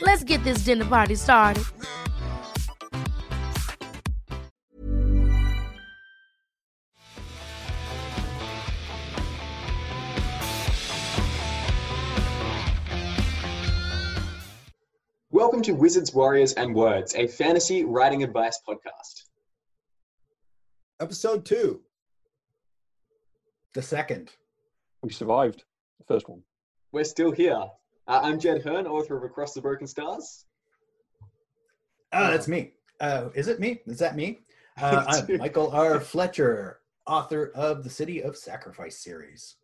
Let's 0.00 0.24
get 0.24 0.42
this 0.44 0.64
dinner 0.64 0.84
party 0.84 1.14
started. 1.14 1.64
Welcome 15.30 15.62
to 15.62 15.72
Wizards, 15.72 16.14
Warriors, 16.14 16.52
and 16.54 16.74
Words, 16.74 17.14
a 17.14 17.26
fantasy 17.26 17.84
writing 17.84 18.22
advice 18.22 18.60
podcast. 18.66 19.24
Episode 21.00 21.44
two. 21.44 21.82
The 23.74 23.82
second. 23.82 24.30
We 25.02 25.10
survived 25.10 25.64
the 25.98 26.04
first 26.04 26.28
one. 26.28 26.42
We're 26.92 27.04
still 27.04 27.32
here. 27.32 27.64
Uh, 28.06 28.20
I'm 28.22 28.38
Jed 28.38 28.62
Herne, 28.62 28.86
author 28.86 29.16
of 29.16 29.24
Across 29.24 29.54
the 29.54 29.62
Broken 29.62 29.86
Stars. 29.86 30.44
Oh, 32.12 32.30
that's 32.30 32.46
me. 32.46 32.72
Uh, 33.00 33.30
is 33.34 33.48
it 33.48 33.58
me? 33.60 33.80
Is 33.86 33.98
that 33.98 34.14
me? 34.14 34.40
Uh, 34.80 35.04
I'm 35.30 35.38
Michael 35.38 35.70
R. 35.70 35.98
Fletcher, 36.00 36.80
author 37.06 37.50
of 37.54 37.82
the 37.82 37.88
City 37.88 38.22
of 38.22 38.36
Sacrifice 38.36 38.98
series. 38.98 39.56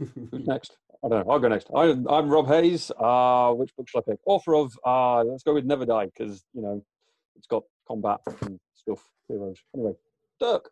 Next? 0.32 0.76
I 1.04 1.08
don't 1.08 1.26
know. 1.26 1.32
I'll 1.32 1.40
go 1.40 1.48
next. 1.48 1.66
I, 1.74 1.82
I'm 2.08 2.28
Rob 2.28 2.46
Hayes. 2.46 2.92
Uh, 2.96 3.50
which 3.54 3.74
book 3.74 3.88
should 3.88 4.04
I 4.06 4.12
pick? 4.12 4.20
Author 4.24 4.54
of, 4.54 4.72
uh, 4.86 5.24
let's 5.24 5.42
go 5.42 5.54
with 5.54 5.64
Never 5.64 5.84
Die, 5.84 6.06
because, 6.06 6.44
you 6.52 6.62
know, 6.62 6.80
it's 7.34 7.48
got 7.48 7.64
combat 7.88 8.20
and 8.42 8.60
stuff, 8.76 9.04
heroes. 9.26 9.58
Anyway, 9.74 9.94
Dyrk. 10.40 10.66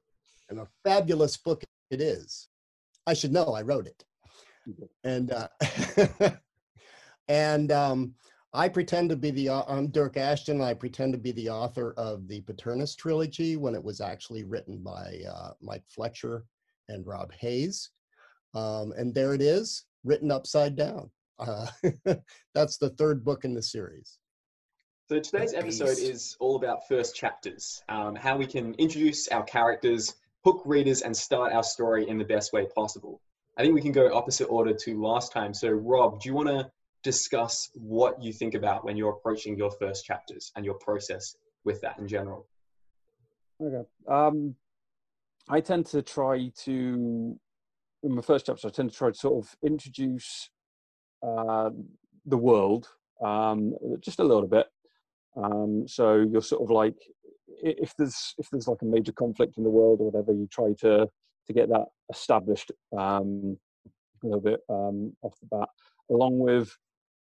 and 0.48 0.60
a 0.60 0.68
fabulous 0.84 1.36
book 1.36 1.64
it 1.90 2.00
is. 2.00 2.48
I 3.08 3.14
should 3.14 3.32
know. 3.32 3.54
I 3.54 3.62
wrote 3.62 3.88
it, 3.88 4.04
and 5.04 5.32
uh, 5.32 5.48
and 7.28 7.72
um, 7.72 8.14
I 8.52 8.68
pretend 8.68 9.10
to 9.10 9.16
be 9.16 9.30
the. 9.30 9.48
au- 9.48 9.64
I'm 9.68 9.88
Dyrk 9.88 10.16
Ashton. 10.16 10.60
I 10.60 10.74
pretend 10.74 11.12
to 11.12 11.18
be 11.18 11.32
the 11.32 11.48
author 11.48 11.94
of 11.96 12.26
the 12.28 12.40
Paternus 12.42 12.96
trilogy 12.96 13.56
when 13.56 13.74
it 13.74 13.82
was 13.82 14.00
actually 14.00 14.44
written 14.44 14.78
by 14.78 15.20
uh, 15.28 15.52
Mike 15.60 15.84
Fletcher 15.88 16.44
and 16.88 17.06
Rob 17.06 17.32
Hayes, 17.32 17.90
um, 18.54 18.92
and 18.96 19.14
there 19.14 19.34
it 19.34 19.42
is, 19.42 19.84
written 20.04 20.30
upside 20.30 20.76
down. 20.76 21.10
Uh, 21.38 21.66
that's 22.54 22.76
the 22.76 22.90
third 22.90 23.24
book 23.24 23.44
in 23.44 23.54
the 23.54 23.62
series. 23.62 24.18
So 25.08 25.18
today's 25.18 25.54
episode 25.54 25.98
is 25.98 26.36
all 26.38 26.54
about 26.54 26.86
first 26.86 27.16
chapters, 27.16 27.82
um, 27.88 28.14
how 28.14 28.36
we 28.36 28.46
can 28.46 28.74
introduce 28.74 29.26
our 29.28 29.42
characters, 29.42 30.14
hook 30.44 30.62
readers, 30.64 31.02
and 31.02 31.16
start 31.16 31.52
our 31.52 31.64
story 31.64 32.08
in 32.08 32.16
the 32.16 32.24
best 32.24 32.52
way 32.52 32.66
possible. 32.76 33.20
I 33.60 33.62
think 33.62 33.74
we 33.74 33.82
can 33.82 33.92
go 33.92 34.10
opposite 34.14 34.46
order 34.46 34.72
to 34.72 34.98
last 34.98 35.32
time. 35.32 35.52
So, 35.52 35.68
Rob, 35.68 36.22
do 36.22 36.30
you 36.30 36.34
want 36.34 36.48
to 36.48 36.70
discuss 37.02 37.68
what 37.74 38.22
you 38.22 38.32
think 38.32 38.54
about 38.54 38.86
when 38.86 38.96
you're 38.96 39.10
approaching 39.10 39.54
your 39.54 39.70
first 39.72 40.06
chapters 40.06 40.50
and 40.56 40.64
your 40.64 40.76
process 40.76 41.36
with 41.66 41.78
that 41.82 41.98
in 41.98 42.08
general? 42.08 42.48
Okay. 43.62 43.86
Um, 44.08 44.54
I 45.50 45.60
tend 45.60 45.84
to 45.88 46.00
try 46.00 46.50
to, 46.64 47.38
in 48.02 48.14
my 48.14 48.22
first 48.22 48.46
chapter, 48.46 48.68
I 48.68 48.70
tend 48.70 48.92
to 48.92 48.96
try 48.96 49.10
to 49.10 49.14
sort 49.14 49.44
of 49.44 49.54
introduce 49.62 50.48
uh, 51.22 51.68
the 52.24 52.38
world 52.38 52.88
um, 53.22 53.74
just 54.00 54.20
a 54.20 54.24
little 54.24 54.48
bit. 54.48 54.68
Um, 55.36 55.84
so 55.86 56.14
you're 56.14 56.40
sort 56.40 56.62
of 56.62 56.70
like, 56.70 56.96
if 57.62 57.94
there's 57.98 58.34
if 58.38 58.48
there's 58.48 58.68
like 58.68 58.80
a 58.80 58.86
major 58.86 59.12
conflict 59.12 59.58
in 59.58 59.64
the 59.64 59.68
world 59.68 60.00
or 60.00 60.10
whatever, 60.10 60.32
you 60.32 60.48
try 60.50 60.72
to 60.78 61.10
to 61.50 61.60
get 61.60 61.68
that 61.68 61.86
established 62.10 62.70
um, 62.96 63.58
a 64.22 64.26
little 64.26 64.40
bit 64.40 64.60
um, 64.68 65.16
off 65.22 65.34
the 65.40 65.48
bat, 65.50 65.68
along 66.10 66.38
with 66.38 66.70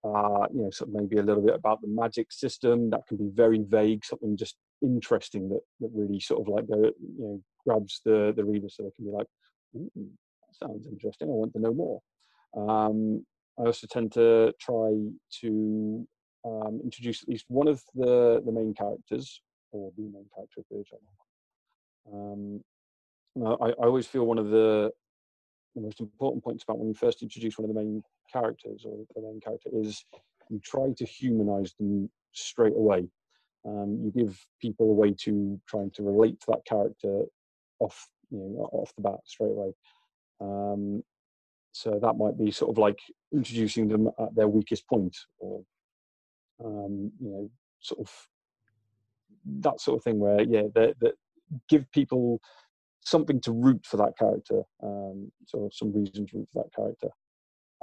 uh, 0.05 0.47
you 0.53 0.63
know, 0.63 0.71
sort 0.71 0.89
of 0.89 0.95
maybe 0.95 1.19
a 1.19 1.23
little 1.23 1.43
bit 1.43 1.55
about 1.55 1.81
the 1.81 1.89
magic 1.89 2.33
system. 2.33 2.91
That 2.91 3.07
can 3.09 3.17
be 3.17 3.31
very 3.33 3.61
vague, 3.61 4.05
something 4.05 4.37
just 4.37 4.57
interesting 4.83 5.49
that, 5.51 5.61
that 5.81 5.91
really 5.95 6.21
sort 6.21 6.41
of 6.41 6.49
like 6.49 6.65
you 6.69 6.93
know, 7.19 7.41
grabs 7.65 8.01
the, 8.05 8.33
the 8.37 8.45
reader 8.45 8.69
so 8.69 8.83
they 8.83 8.91
can 8.97 9.05
be 9.05 9.11
like, 9.11 9.27
that 9.75 10.57
sounds 10.61 10.87
interesting. 10.87 11.29
I 11.29 11.33
want 11.33 11.53
to 11.55 11.61
know 11.61 11.75
more. 11.75 12.01
Um, 12.57 13.25
I 13.59 13.67
also 13.67 13.87
tend 13.87 14.13
to 14.13 14.53
try 14.61 14.93
to 15.41 16.07
um, 16.45 16.81
introduce 16.83 17.23
at 17.23 17.29
least 17.29 17.45
one 17.49 17.69
of 17.69 17.83
the, 17.95 18.43
the 18.45 18.53
main 18.53 18.75
characters 18.75 19.41
or 19.71 19.93
the 19.97 20.03
main 20.03 20.27
character 20.35 20.61
of 20.61 20.65
the 20.71 20.85
genre. 20.89 22.23
Um, 22.33 22.65
no, 23.35 23.57
I, 23.61 23.69
I 23.69 23.87
always 23.87 24.07
feel 24.07 24.25
one 24.25 24.39
of 24.39 24.51
the 24.51 24.93
the 25.75 25.81
most 25.81 26.01
important 26.01 26.45
points 26.45 26.65
about 26.65 26.79
when 26.79 26.89
you 26.89 26.95
first 26.95 27.23
introduce 27.23 27.59
one 27.59 27.69
of 27.69 27.75
the 27.75 27.81
main 27.81 28.03
characters 28.31 28.85
or 28.85 29.05
the 29.15 29.23
main 29.23 29.41
character 29.41 29.71
is 29.73 30.05
you 30.51 30.61
try 30.63 30.93
to 30.95 31.05
humanize 31.07 31.73
them 31.79 32.11
straight 32.33 32.75
away. 32.77 33.09
Um, 33.65 33.99
you 34.03 34.11
give 34.11 34.45
people 34.61 34.91
a 34.91 34.95
way 34.95 35.15
to 35.21 35.59
trying 35.67 35.91
to 35.93 36.03
relate 36.03 36.41
to 36.41 36.47
that 36.49 36.65
character 36.67 37.23
off, 37.79 38.09
you 38.31 38.39
know, 38.39 38.69
off 38.73 38.93
the 38.97 39.03
bat 39.03 39.21
straight 39.25 39.53
away. 39.53 39.73
Um, 40.41 41.03
so 41.73 41.99
that 42.03 42.19
might 42.19 42.37
be 42.39 42.51
sort 42.51 42.71
of 42.71 42.79
like 42.79 42.99
introducing 43.33 43.89
them 43.89 44.09
at 44.19 44.35
their 44.35 44.49
weakest 44.49 44.87
point, 44.87 45.17
or 45.39 45.63
um, 46.63 47.11
you 47.19 47.31
know, 47.31 47.51
sort 47.81 48.01
of 48.01 48.29
that 49.61 49.81
sort 49.81 49.99
of 49.99 50.05
thing 50.05 50.19
where 50.19 50.43
yeah, 50.43 50.65
that 50.75 51.15
give 51.69 51.91
people 51.93 52.41
something 53.05 53.41
to 53.43 53.53
root 53.53 53.85
for 53.85 53.97
that 53.99 54.17
character, 54.19 54.63
um, 54.83 55.31
so 55.47 55.69
some 55.73 55.93
reason 55.93 56.27
to 56.27 56.39
root 56.39 56.49
for 56.53 56.63
that 56.63 56.75
character. 56.75 57.09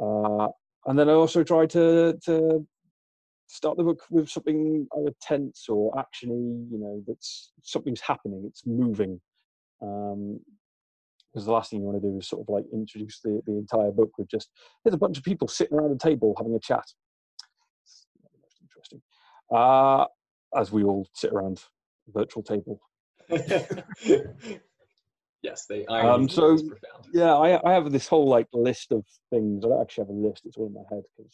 Uh, 0.02 0.50
and 0.86 0.98
then 0.98 1.10
I 1.10 1.14
also 1.14 1.44
try 1.44 1.66
to 1.68 2.18
to 2.26 2.66
start 3.48 3.78
the 3.78 3.84
book 3.84 4.04
with 4.12 4.30
something 4.30 4.88
either 4.98 5.14
tense 5.22 5.68
or 5.68 5.92
actiony, 5.94 6.70
you 6.72 6.78
know, 6.78 7.04
that's 7.08 7.52
something's 7.64 8.02
happening, 8.02 8.44
it's 8.46 8.66
moving. 8.66 9.20
Um, 9.82 10.40
because 11.32 11.46
the 11.46 11.52
last 11.52 11.70
thing 11.70 11.82
you 11.82 11.86
want 11.86 12.02
to 12.02 12.10
do 12.10 12.18
is 12.18 12.28
sort 12.28 12.42
of 12.42 12.50
like 12.50 12.66
introduce 12.74 13.20
the, 13.20 13.40
the 13.46 13.54
entire 13.54 13.92
book 13.92 14.10
with 14.18 14.28
just 14.28 14.50
there's 14.84 14.96
a 14.96 14.98
bunch 14.98 15.16
of 15.18 15.24
people 15.24 15.48
sitting 15.48 15.78
around 15.78 15.92
a 15.92 15.98
table 15.98 16.34
having 16.38 16.56
a 16.56 16.60
chat. 16.60 16.86
It's 17.84 18.08
not 18.24 18.32
the 18.32 18.40
most 18.42 18.58
interesting. 18.64 19.02
Uh, 19.54 20.06
as 20.60 20.72
we 20.72 20.84
all 20.84 21.08
sit 21.14 21.32
around 21.32 21.62
virtual 22.08 22.42
table. 22.42 22.82
yes, 25.42 25.66
they 25.68 25.86
Um, 25.88 26.06
irony 26.06 26.28
so 26.28 26.54
is 26.54 26.64
profound. 26.64 27.08
yeah, 27.14 27.34
I, 27.36 27.60
I 27.70 27.74
have 27.74 27.92
this 27.92 28.08
whole 28.08 28.28
like 28.28 28.48
list 28.54 28.92
of 28.92 29.06
things. 29.30 29.66
I 29.66 29.70
don't 29.70 29.82
actually 29.82 30.06
have 30.08 30.10
a 30.16 30.28
list; 30.28 30.46
it's 30.46 30.58
all 30.58 30.68
in 30.68 30.74
my 30.74 30.84
head 30.90 31.04
because 31.18 31.34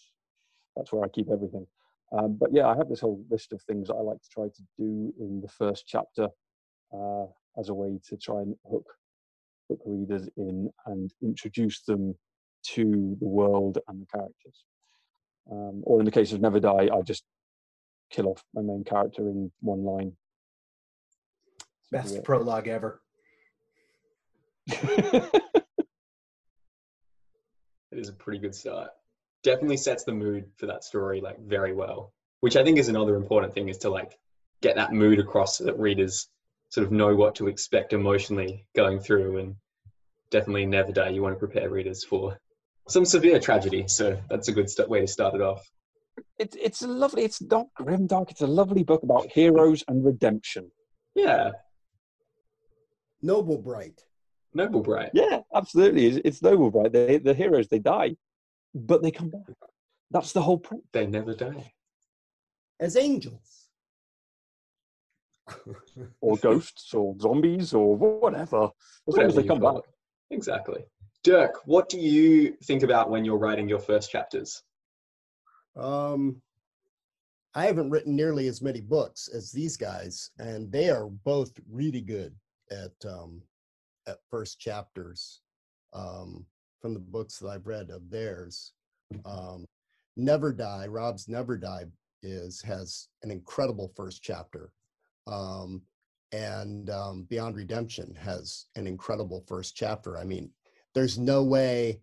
that's 0.75 0.91
where 0.91 1.03
I 1.03 1.09
keep 1.09 1.29
everything. 1.31 1.67
Um, 2.11 2.37
but 2.39 2.53
yeah, 2.53 2.67
I 2.67 2.75
have 2.75 2.89
this 2.89 2.99
whole 3.01 3.23
list 3.29 3.51
of 3.51 3.61
things 3.63 3.87
that 3.87 3.95
I 3.95 4.01
like 4.01 4.21
to 4.21 4.29
try 4.29 4.45
to 4.45 4.61
do 4.77 5.13
in 5.19 5.41
the 5.41 5.47
first 5.47 5.85
chapter 5.87 6.27
uh, 6.93 7.25
as 7.59 7.69
a 7.69 7.73
way 7.73 7.99
to 8.09 8.17
try 8.17 8.41
and 8.41 8.55
hook 8.69 8.85
hook 9.69 9.79
readers 9.85 10.29
in 10.37 10.69
and 10.85 11.11
introduce 11.21 11.81
them 11.83 12.15
to 12.63 13.17
the 13.19 13.27
world 13.27 13.79
and 13.87 14.01
the 14.01 14.05
characters. 14.05 14.63
Um, 15.51 15.81
or 15.83 15.99
in 15.99 16.05
the 16.05 16.11
case 16.11 16.31
of 16.31 16.41
Never 16.41 16.59
Die, 16.59 16.89
I 16.93 17.01
just 17.01 17.23
kill 18.11 18.27
off 18.27 18.43
my 18.53 18.61
main 18.61 18.83
character 18.83 19.27
in 19.27 19.51
one 19.61 19.83
line. 19.83 20.13
Best 21.91 22.23
prologue 22.23 22.67
ever. 22.67 23.01
it 24.67 25.31
is 27.91 28.09
a 28.09 28.13
pretty 28.13 28.39
good 28.39 28.55
start. 28.55 28.89
Definitely 29.43 29.77
sets 29.77 30.03
the 30.03 30.11
mood 30.11 30.45
for 30.57 30.65
that 30.65 30.83
story 30.83 31.21
like 31.21 31.39
very 31.39 31.73
well. 31.73 32.13
Which 32.39 32.55
I 32.55 32.63
think 32.63 32.77
is 32.77 32.89
another 32.89 33.15
important 33.15 33.53
thing 33.53 33.69
is 33.69 33.77
to 33.79 33.89
like 33.89 34.17
get 34.61 34.75
that 34.75 34.91
mood 34.91 35.19
across 35.19 35.57
so 35.57 35.65
that 35.65 35.77
readers 35.79 36.27
sort 36.69 36.85
of 36.85 36.91
know 36.91 37.15
what 37.15 37.35
to 37.35 37.47
expect 37.47 37.93
emotionally 37.93 38.65
going 38.75 38.99
through 38.99 39.37
and 39.37 39.55
definitely 40.31 40.65
never 40.65 40.91
die. 40.91 41.09
You 41.09 41.21
want 41.21 41.35
to 41.35 41.39
prepare 41.39 41.69
readers 41.69 42.03
for 42.03 42.39
some 42.87 43.05
severe 43.05 43.39
tragedy 43.39 43.85
so 43.87 44.19
that's 44.29 44.47
a 44.47 44.51
good 44.51 44.69
st- 44.69 44.89
way 44.89 45.01
to 45.01 45.07
start 45.07 45.35
it 45.35 45.41
off. 45.41 45.69
It's 46.39 46.55
it's 46.59 46.81
a 46.81 46.87
lovely 46.87 47.23
it's 47.23 47.41
not 47.41 47.67
grim 47.75 48.07
dark. 48.07 48.31
It's 48.31 48.41
a 48.41 48.47
lovely 48.47 48.83
book 48.83 49.03
about 49.03 49.31
heroes 49.31 49.83
and 49.87 50.03
redemption. 50.03 50.71
Yeah. 51.13 51.51
Noble 53.21 53.57
bright 53.57 54.01
noble 54.55 54.81
bright 54.81 55.11
yeah 55.13 55.39
absolutely. 55.53 56.07
It's, 56.07 56.21
it's 56.25 56.41
noble 56.41 56.71
bright 56.71 56.93
they, 56.93 57.17
the 57.17 57.33
heroes 57.33 57.67
they 57.67 57.79
die 57.79 58.15
but 58.75 59.01
they 59.01 59.11
come 59.11 59.29
back. 59.29 59.55
That's 60.11 60.33
the 60.33 60.41
whole 60.41 60.59
point. 60.59 60.83
They 60.91 61.07
never 61.07 61.33
die. 61.33 61.71
As 62.79 62.97
angels. 62.97 63.69
Or 66.19 66.37
ghosts 66.41 66.93
or 66.93 67.15
zombies 67.19 67.73
or 67.73 67.95
whatever. 67.95 68.65
As 68.65 68.71
whatever 69.05 69.29
long 69.29 69.29
as 69.29 69.35
they 69.35 69.47
come 69.47 69.59
back. 69.61 69.77
it. 69.77 70.35
exactly. 70.35 70.83
Dyrk 71.23 71.53
what 71.65 71.89
do 71.89 71.99
you 71.99 72.55
think 72.65 72.83
about 72.83 73.09
when 73.09 73.25
you're 73.25 73.37
writing 73.37 73.69
your 73.69 73.79
first 73.79 74.11
chapters? 74.11 74.61
Um, 75.75 76.41
I 77.55 77.65
haven't 77.65 77.89
written 77.89 78.15
nearly 78.15 78.47
as 78.47 78.61
many 78.61 78.81
books 78.81 79.29
as 79.33 79.51
these 79.51 79.77
guys, 79.77 80.31
and 80.37 80.71
they 80.71 80.89
are 80.89 81.07
both 81.07 81.51
really 81.71 82.01
good 82.01 82.35
at 82.69 82.93
um, 83.09 83.41
at 84.07 84.17
first 84.29 84.59
chapters 84.59 85.41
um, 85.93 86.45
from 86.81 86.93
the 86.93 86.99
books 86.99 87.37
that 87.39 87.47
I've 87.47 87.67
read 87.67 87.89
of 87.89 88.09
theirs. 88.09 88.73
Um, 89.25 89.65
Never 90.17 90.53
Die, 90.53 90.87
Rob's 90.87 91.27
Never 91.27 91.57
Die 91.57 91.85
is 92.23 92.61
has 92.61 93.07
an 93.23 93.31
incredible 93.31 93.91
first 93.95 94.23
chapter, 94.23 94.71
um, 95.27 95.81
and 96.31 96.89
um, 96.89 97.23
Beyond 97.29 97.55
Redemption 97.55 98.15
has 98.15 98.65
an 98.75 98.87
incredible 98.87 99.43
first 99.47 99.75
chapter. 99.75 100.17
I 100.17 100.23
mean, 100.23 100.49
there's 100.93 101.19
no 101.19 101.43
way 101.43 101.99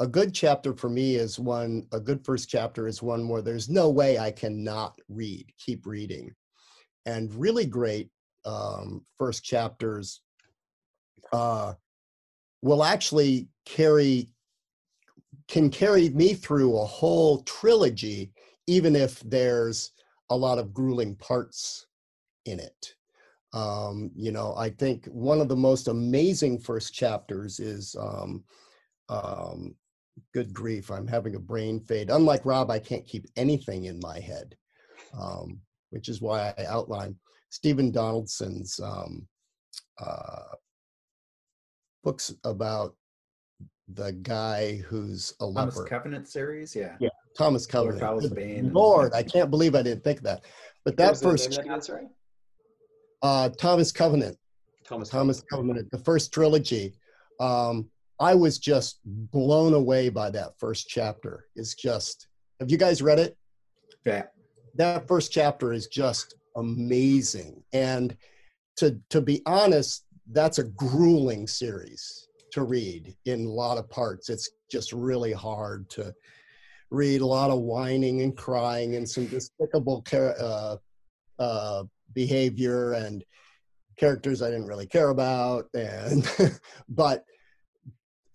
a 0.00 0.06
good 0.06 0.34
chapter 0.34 0.74
for 0.74 0.90
me 0.90 1.14
is 1.14 1.38
one 1.38 1.86
a 1.92 2.00
good 2.00 2.24
first 2.24 2.48
chapter 2.48 2.88
is 2.88 3.02
one 3.02 3.28
where 3.28 3.42
there's 3.42 3.68
no 3.68 3.88
way 3.88 4.18
i 4.18 4.30
cannot 4.30 4.98
read 5.08 5.46
keep 5.58 5.86
reading 5.86 6.34
and 7.06 7.32
really 7.34 7.64
great 7.64 8.10
um, 8.44 9.04
first 9.16 9.44
chapters 9.44 10.20
uh, 11.34 11.74
will 12.62 12.84
actually 12.84 13.48
carry 13.66 14.28
can 15.48 15.68
carry 15.68 16.08
me 16.10 16.32
through 16.32 16.78
a 16.78 16.84
whole 16.86 17.42
trilogy 17.42 18.32
even 18.66 18.96
if 18.96 19.20
there's 19.20 19.92
a 20.30 20.36
lot 20.36 20.58
of 20.58 20.72
grueling 20.72 21.14
parts 21.16 21.86
in 22.46 22.58
it 22.58 22.94
um, 23.52 24.10
you 24.16 24.32
know 24.32 24.54
i 24.56 24.70
think 24.70 25.06
one 25.06 25.40
of 25.40 25.48
the 25.48 25.56
most 25.56 25.88
amazing 25.88 26.58
first 26.58 26.94
chapters 26.94 27.60
is 27.60 27.94
um, 28.00 28.44
um, 29.08 29.74
good 30.32 30.52
grief, 30.52 30.90
I'm 30.90 31.06
having 31.06 31.34
a 31.34 31.40
brain 31.40 31.80
fade. 31.80 32.10
Unlike 32.10 32.46
Rob, 32.46 32.70
I 32.70 32.78
can't 32.78 33.06
keep 33.06 33.26
anything 33.36 33.84
in 33.84 33.98
my 34.00 34.20
head, 34.20 34.56
um, 35.18 35.60
which 35.90 36.08
is 36.08 36.20
why 36.20 36.54
I 36.58 36.64
outline 36.66 37.16
Stephen 37.50 37.90
Donaldson's 37.90 38.78
um, 38.80 39.26
uh, 40.00 40.54
books 42.04 42.32
about 42.44 42.94
the 43.88 44.12
guy 44.12 44.76
who's 44.88 45.32
a 45.40 45.44
Thomas 45.44 45.76
leper. 45.76 45.88
Covenant 45.88 46.28
series, 46.28 46.76
yeah. 46.76 46.96
Yeah, 47.00 47.08
Thomas 47.36 47.66
Covenant. 47.66 48.00
Fowles 48.00 48.28
Good 48.28 48.36
Bane 48.36 48.58
and- 48.66 48.72
Lord, 48.74 49.12
I 49.12 49.22
can't 49.34 49.50
believe 49.50 49.74
I 49.74 49.82
didn't 49.82 50.04
think 50.04 50.18
of 50.18 50.24
that. 50.24 50.44
But 50.84 50.96
that 50.98 51.18
first, 51.18 51.50
that 51.50 52.08
uh, 53.22 53.48
Thomas 53.58 53.90
Covenant, 53.90 54.36
thomas 54.84 55.08
Thomas 55.08 55.42
Covenant, 55.50 55.90
the 55.90 55.98
first 55.98 56.32
trilogy. 56.32 56.94
Um, 57.40 57.88
I 58.20 58.34
was 58.34 58.58
just 58.58 59.00
blown 59.04 59.72
away 59.74 60.08
by 60.08 60.30
that 60.30 60.58
first 60.58 60.88
chapter. 60.88 61.46
It's 61.56 61.74
just, 61.74 62.28
have 62.60 62.70
you 62.70 62.76
guys 62.76 63.02
read 63.02 63.18
it? 63.18 63.36
Yeah. 64.04 64.24
That 64.76 65.08
first 65.08 65.32
chapter 65.32 65.72
is 65.72 65.86
just 65.88 66.34
amazing. 66.56 67.62
And 67.72 68.16
to 68.76 69.00
to 69.10 69.20
be 69.20 69.40
honest, 69.46 70.03
that's 70.32 70.58
a 70.58 70.64
grueling 70.64 71.46
series 71.46 72.28
to 72.52 72.62
read 72.62 73.14
in 73.24 73.46
a 73.46 73.50
lot 73.50 73.78
of 73.78 73.90
parts. 73.90 74.28
It's 74.30 74.48
just 74.70 74.92
really 74.92 75.32
hard 75.32 75.88
to 75.90 76.14
read. 76.90 77.20
A 77.20 77.26
lot 77.26 77.50
of 77.50 77.60
whining 77.60 78.22
and 78.22 78.36
crying 78.36 78.96
and 78.96 79.08
some 79.08 79.26
despicable 79.26 80.04
uh, 80.12 80.76
uh, 81.38 81.84
behavior 82.14 82.92
and 82.92 83.24
characters 83.98 84.42
I 84.42 84.50
didn't 84.50 84.66
really 84.66 84.86
care 84.86 85.10
about. 85.10 85.66
And 85.74 86.28
but 86.88 87.24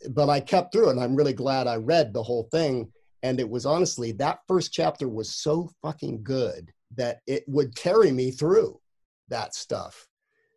but 0.09 0.29
I 0.29 0.39
kept 0.39 0.71
through 0.71 0.89
it. 0.89 0.91
And 0.91 1.01
I'm 1.01 1.15
really 1.15 1.33
glad 1.33 1.67
I 1.67 1.75
read 1.75 2.13
the 2.13 2.23
whole 2.23 2.47
thing. 2.51 2.91
And 3.23 3.39
it 3.39 3.49
was 3.49 3.65
honestly 3.65 4.13
that 4.13 4.39
first 4.47 4.71
chapter 4.71 5.09
was 5.09 5.35
so 5.35 5.69
fucking 5.81 6.23
good 6.23 6.71
that 6.95 7.19
it 7.27 7.43
would 7.47 7.75
carry 7.75 8.11
me 8.11 8.31
through 8.31 8.79
that 9.27 9.53
stuff, 9.53 10.07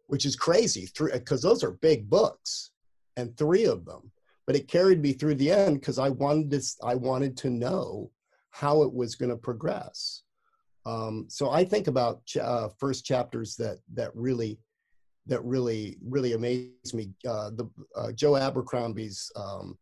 which 0.07 0.25
is 0.27 0.37
crazy. 0.37 0.89
Because 1.13 1.43
those 1.43 1.63
are 1.65 1.73
big 1.73 2.09
books, 2.09 2.71
and 3.17 3.37
three 3.37 3.65
of 3.65 3.85
them. 3.85 4.11
But 4.47 4.57
it 4.57 4.69
carried 4.69 5.01
me 5.01 5.13
through 5.13 5.37
the 5.37 5.51
end 5.53 5.81
because 5.81 5.99
I 5.99 6.09
wanted 6.09 6.51
to. 6.51 6.63
I 6.85 6.95
wanted 6.95 7.37
to 7.39 7.51
know 7.51 8.11
how 8.51 8.83
it 8.83 8.93
was 8.93 9.15
going 9.15 9.31
to 9.31 9.37
progress. 9.37 10.23
Um, 10.85 11.27
so 11.29 11.51
I 11.51 11.65
think 11.65 11.87
about 11.87 12.25
ch- 12.27 12.39
uh, 12.39 12.69
first 12.79 13.05
chapters 13.05 13.55
that 13.57 13.79
that 13.95 14.11
really 14.15 14.59
that 15.27 15.43
really 15.45 15.97
really 16.05 16.33
amazed 16.33 16.93
me. 16.95 17.11
Uh, 17.27 17.51
the 17.51 17.71
uh, 17.95 18.11
Joe 18.13 18.37
Abercrombie's 18.37 19.31
um, 19.37 19.79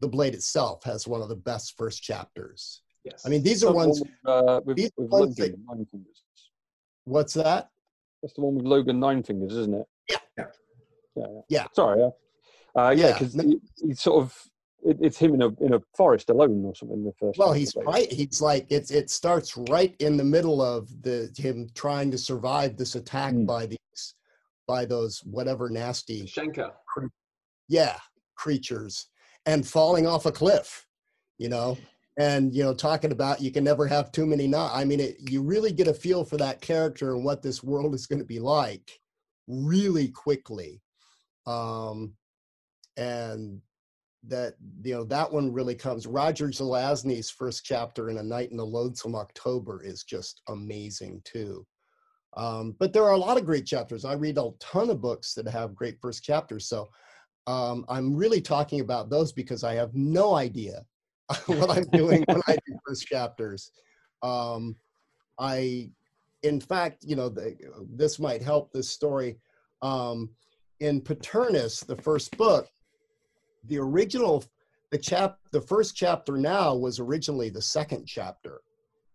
"The 0.00 0.08
Blade 0.08 0.34
Itself" 0.34 0.82
has 0.84 1.06
one 1.06 1.20
of 1.20 1.28
the 1.28 1.36
best 1.36 1.76
first 1.76 2.02
chapters. 2.02 2.80
yes 3.04 3.26
I 3.26 3.28
mean, 3.28 3.42
these 3.42 3.62
are 3.62 3.72
ones. 3.74 4.00
with, 4.00 4.10
uh, 4.24 4.60
these 4.74 4.90
with 4.96 5.10
ones 5.10 5.36
that- 5.36 5.50
Logan, 5.50 5.64
Nine 5.68 5.86
Fingers. 5.90 6.22
What's 7.04 7.34
that? 7.34 7.68
That's 8.22 8.34
the 8.34 8.40
one 8.42 8.54
with 8.56 8.66
Logan 8.66 8.98
Nine 9.00 9.22
Fingers, 9.22 9.56
isn't 9.56 9.74
it? 9.74 9.86
Yeah. 10.10 10.16
Yeah. 10.36 10.44
Yeah. 11.16 11.24
yeah. 11.26 11.40
Yeah. 11.48 11.66
Sorry. 11.72 12.00
Yeah. 12.00 12.08
Uh, 12.82 12.90
yeah, 12.90 13.06
Yeah, 13.08 13.12
because 13.14 13.34
no- 13.36 13.44
he, 13.44 13.60
he's 13.86 14.00
sort 14.00 14.22
of 14.22 14.36
it, 14.84 14.96
it's 15.00 15.18
him 15.18 15.34
in 15.34 15.42
a 15.42 15.48
in 15.64 15.74
a 15.74 15.80
forest 15.96 16.30
alone 16.30 16.64
or 16.64 16.74
something. 16.74 17.02
The 17.04 17.12
first. 17.18 17.38
Well, 17.38 17.52
he's 17.52 17.74
right. 17.84 18.10
He's 18.12 18.40
like 18.40 18.66
it's. 18.70 18.90
It 18.90 19.10
starts 19.10 19.56
right 19.68 19.94
in 19.98 20.16
the 20.16 20.24
middle 20.24 20.62
of 20.62 20.88
the 21.02 21.30
him 21.36 21.68
trying 21.74 22.10
to 22.12 22.18
survive 22.18 22.76
this 22.76 22.94
attack 22.94 23.34
Mm. 23.34 23.46
by 23.46 23.66
these, 23.66 24.14
by 24.68 24.84
those 24.84 25.18
whatever 25.24 25.68
nasty, 25.68 26.24
Shanka. 26.26 26.70
yeah, 27.68 27.96
creatures, 28.36 29.06
and 29.46 29.66
falling 29.66 30.06
off 30.06 30.26
a 30.26 30.32
cliff. 30.32 30.86
You 31.38 31.48
know, 31.48 31.76
and 32.18 32.52
you 32.54 32.64
know, 32.64 32.74
talking 32.74 33.12
about 33.12 33.40
you 33.40 33.52
can 33.52 33.64
never 33.64 33.86
have 33.86 34.12
too 34.12 34.26
many. 34.26 34.46
Not. 34.46 34.74
I 34.74 34.84
mean, 34.84 35.00
it, 35.00 35.16
you 35.30 35.40
really 35.40 35.72
get 35.72 35.88
a 35.88 35.94
feel 35.94 36.24
for 36.24 36.36
that 36.36 36.60
character 36.60 37.14
and 37.14 37.24
what 37.24 37.42
this 37.42 37.62
world 37.62 37.94
is 37.94 38.06
going 38.06 38.18
to 38.18 38.24
be 38.24 38.40
like, 38.40 39.00
really 39.46 40.08
quickly, 40.08 40.82
um, 41.46 42.12
and 42.96 43.62
that 44.26 44.54
you 44.82 44.94
know 44.94 45.04
that 45.04 45.32
one 45.32 45.52
really 45.52 45.76
comes 45.76 46.04
roger 46.04 46.48
zelazny's 46.48 47.30
first 47.30 47.64
chapter 47.64 48.10
in 48.10 48.18
a 48.18 48.22
night 48.22 48.50
in 48.50 48.56
the 48.56 48.66
lonesome 48.66 49.14
october 49.14 49.80
is 49.82 50.02
just 50.02 50.42
amazing 50.48 51.20
too 51.24 51.64
um, 52.36 52.74
but 52.78 52.92
there 52.92 53.04
are 53.04 53.12
a 53.12 53.18
lot 53.18 53.38
of 53.38 53.46
great 53.46 53.64
chapters 53.64 54.04
i 54.04 54.14
read 54.14 54.36
a 54.36 54.50
ton 54.58 54.90
of 54.90 55.00
books 55.00 55.34
that 55.34 55.46
have 55.46 55.74
great 55.74 55.96
first 56.00 56.24
chapters 56.24 56.68
so 56.68 56.88
um, 57.46 57.84
i'm 57.88 58.14
really 58.14 58.40
talking 58.40 58.80
about 58.80 59.08
those 59.08 59.32
because 59.32 59.62
i 59.62 59.72
have 59.74 59.94
no 59.94 60.34
idea 60.34 60.84
what 61.46 61.70
i'm 61.70 61.84
doing 61.92 62.24
when 62.28 62.42
i 62.46 62.56
do 62.66 62.78
first 62.86 63.06
chapters 63.06 63.72
um, 64.22 64.74
i 65.38 65.90
in 66.42 66.60
fact 66.60 67.04
you 67.04 67.16
know 67.16 67.28
the, 67.28 67.56
this 67.94 68.18
might 68.18 68.42
help 68.42 68.72
this 68.72 68.88
story 68.88 69.36
um, 69.82 70.30
in 70.80 71.00
paternus 71.00 71.84
the 71.84 71.96
first 71.96 72.36
book 72.36 72.68
the 73.64 73.78
original 73.78 74.44
the 74.90 74.98
chap 74.98 75.38
the 75.52 75.60
first 75.60 75.94
chapter 75.94 76.36
now 76.36 76.74
was 76.74 76.98
originally 76.98 77.50
the 77.50 77.62
second 77.62 78.06
chapter 78.06 78.60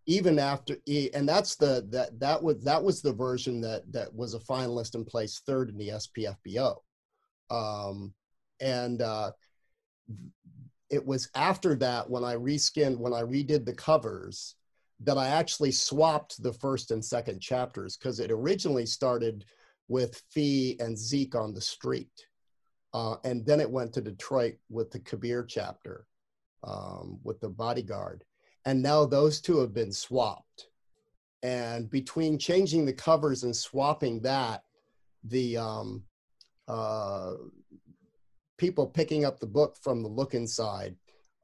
even 0.06 0.38
after 0.38 0.78
and 1.14 1.28
that's 1.28 1.56
the 1.56 1.88
that 1.90 2.20
that 2.20 2.42
was 2.42 2.62
that 2.64 2.84
was 2.84 3.02
the 3.02 3.14
version 3.14 3.62
that 3.62 3.90
that 3.92 4.14
was 4.14 4.34
a 4.34 4.40
finalist 4.40 4.96
and 4.96 5.08
placed 5.08 5.46
third 5.46 5.70
in 5.70 5.78
the 5.78 5.90
SPFBO. 5.90 6.76
Um, 7.50 8.14
and 8.60 9.02
uh, 9.02 9.32
it 10.94 11.04
was 11.04 11.28
after 11.34 11.74
that 11.74 12.08
when 12.08 12.24
I 12.24 12.36
reskinned 12.36 13.00
when 13.00 13.14
I 13.14 13.22
redid 13.22 13.66
the 13.66 13.74
covers 13.74 14.56
that 15.00 15.18
I 15.18 15.28
actually 15.28 15.72
swapped 15.72 16.42
the 16.42 16.54
first 16.54 16.92
and 16.92 17.04
second 17.04 17.40
chapters 17.40 17.98
because 17.98 18.20
it 18.20 18.30
originally 18.30 18.86
started 18.86 19.44
with 19.88 20.22
Fee 20.30 20.78
and 20.80 20.96
Zeke 20.96 21.36
on 21.36 21.54
the 21.54 21.62
street. 21.62 22.28
Uh, 22.94 23.16
and 23.24 23.44
then 23.44 23.60
it 23.60 23.70
went 23.70 23.92
to 23.94 24.02
Detroit 24.02 24.58
with 24.70 24.92
the 24.92 25.00
Kabir 25.00 25.46
chapter 25.46 26.06
um, 26.64 27.18
with 27.24 27.40
the 27.42 27.50
bodyguard. 27.50 28.24
And 28.66 28.84
now 28.84 29.04
those 29.04 29.42
two 29.42 29.58
have 29.58 29.74
been 29.74 29.92
swapped. 29.92 30.68
And 31.42 31.90
between 31.90 32.38
changing 32.38 32.86
the 32.86 32.94
covers 32.94 33.44
and 33.44 33.56
swapping 33.56 34.22
that, 34.22 34.64
the 35.24 35.58
um, 35.58 36.04
uh, 36.68 37.34
people 38.64 38.88
picking 38.88 39.26
up 39.26 39.42
the 39.42 39.46
book 39.46 39.76
from 39.76 40.02
the 40.02 40.08
look 40.08 40.34
inside, 40.34 40.96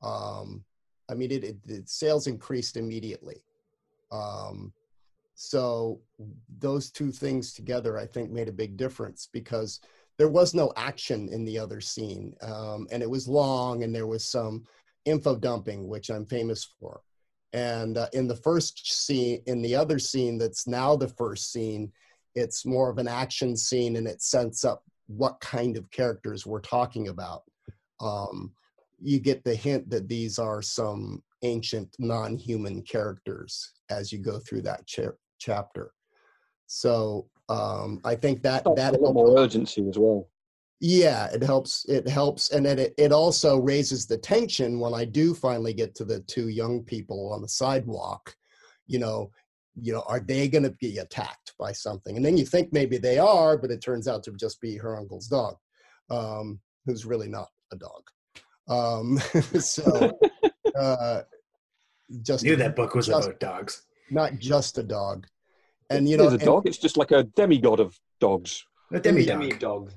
um, 0.02 0.64
I 1.10 1.16
mean, 1.16 1.32
it, 1.32 1.58
it, 1.68 1.90
sales 1.90 2.28
increased 2.28 2.78
immediately. 2.78 3.44
Um, 4.10 4.72
so 5.36 6.00
those 6.60 6.90
two 6.90 7.12
things 7.12 7.52
together, 7.52 7.98
I 7.98 8.06
think, 8.06 8.32
made 8.32 8.48
a 8.48 8.54
big 8.54 8.78
difference 8.78 9.28
because 9.34 9.82
there 10.18 10.30
was 10.30 10.54
no 10.54 10.72
action 10.78 11.28
in 11.28 11.44
the 11.44 11.60
other 11.60 11.82
scene, 11.82 12.36
um, 12.42 12.88
and 12.90 13.04
it 13.04 13.10
was 13.10 13.28
long, 13.28 13.84
and 13.84 13.94
there 13.94 14.08
was 14.08 14.24
some 14.24 14.64
info 15.04 15.36
dumping, 15.36 15.90
which 15.90 16.10
I'm 16.10 16.26
famous 16.26 16.64
for. 16.80 17.02
And 17.52 17.98
uh, 17.98 18.08
in 18.14 18.30
the 18.30 18.36
first 18.38 19.06
scene, 19.06 19.42
in 19.46 19.62
the 19.62 19.76
other 19.76 20.00
scene 20.00 20.38
that's 20.38 20.68
now 20.68 20.96
the 20.96 21.10
first 21.10 21.52
scene, 21.52 21.92
it's 22.34 22.66
more 22.66 22.90
of 22.90 22.98
an 22.98 23.10
action 23.10 23.58
scene, 23.58 23.98
and 23.98 24.08
it 24.08 24.22
sets 24.22 24.64
up 24.64 24.86
what 25.10 25.40
kind 25.40 25.76
of 25.76 25.90
characters 25.92 26.46
we're 26.46 26.62
talking 26.62 27.08
about. 27.08 27.44
Um, 28.00 28.54
you 29.02 29.20
get 29.20 29.44
the 29.44 29.56
hint 29.56 29.90
that 29.90 30.08
these 30.08 30.38
are 30.38 30.62
some 30.62 31.24
ancient 31.42 31.96
non-human 32.00 32.84
characters 32.84 33.74
as 33.90 34.12
you 34.12 34.20
go 34.20 34.40
through 34.40 34.62
that 34.62 34.86
cha- 34.86 35.18
chapter. 35.40 35.94
So 36.68 37.28
um, 37.50 38.00
I 38.06 38.16
think 38.16 38.44
that 38.44 38.64
that 38.76 38.96
a 38.96 39.00
lot 39.00 39.14
more 39.14 39.40
urgency 39.40 39.88
as 39.90 39.98
well. 39.98 40.30
Yeah, 40.80 41.26
it 41.34 41.44
helps. 41.44 41.86
It 41.90 42.08
helps, 42.08 42.52
and 42.52 42.66
it 42.66 42.94
it 42.98 43.12
also 43.12 43.58
raises 43.58 44.06
the 44.06 44.18
tension 44.18 44.80
when 44.80 44.94
I 44.94 45.04
do 45.04 45.34
finally 45.34 45.74
get 45.74 45.96
to 45.96 46.06
the 46.06 46.22
two 46.22 46.50
young 46.50 46.84
people 46.84 47.34
on 47.34 47.42
the 47.42 47.50
sidewalk. 47.50 48.36
You 48.88 49.00
know, 49.00 49.32
you 49.82 49.94
know, 49.94 50.04
are 50.08 50.20
they 50.20 50.48
going 50.48 50.64
to 50.64 50.76
be 50.80 50.98
attacked 50.98 51.54
by 51.60 51.72
something? 51.72 52.16
And 52.16 52.26
then 52.26 52.38
you 52.38 52.46
think 52.46 52.72
maybe 52.72 52.98
they 52.98 53.18
are, 53.18 53.58
but 53.58 53.72
it 53.72 53.82
turns 53.82 54.08
out 54.08 54.24
to 54.24 54.32
just 54.32 54.62
be 54.62 54.78
her 54.78 54.98
uncle's 54.98 55.28
dog, 55.28 55.56
um, 56.10 56.60
who's 56.86 57.06
really 57.06 57.28
not 57.28 57.48
a 57.72 57.76
dog. 57.76 58.04
Um, 58.68 59.18
so 59.60 60.18
uh, 60.78 61.22
just 62.22 62.44
knew 62.44 62.56
that 62.56 62.76
book 62.76 62.96
was 62.96 63.08
just, 63.08 63.28
about 63.28 63.40
dogs. 63.40 63.84
Not 64.12 64.40
just 64.40 64.78
a 64.78 64.84
dog. 64.84 65.28
And 65.90 66.08
you 66.08 66.18
know, 66.18 66.26
is 66.26 66.34
a 66.34 66.36
and 66.36 66.46
dog. 66.46 66.68
It's 66.68 66.78
just 66.78 66.98
like 66.98 67.12
a 67.12 67.24
demigod 67.24 67.80
of 67.80 68.00
dogs. 68.20 68.64
A 68.92 69.00
demi-demi-dog 69.00 69.92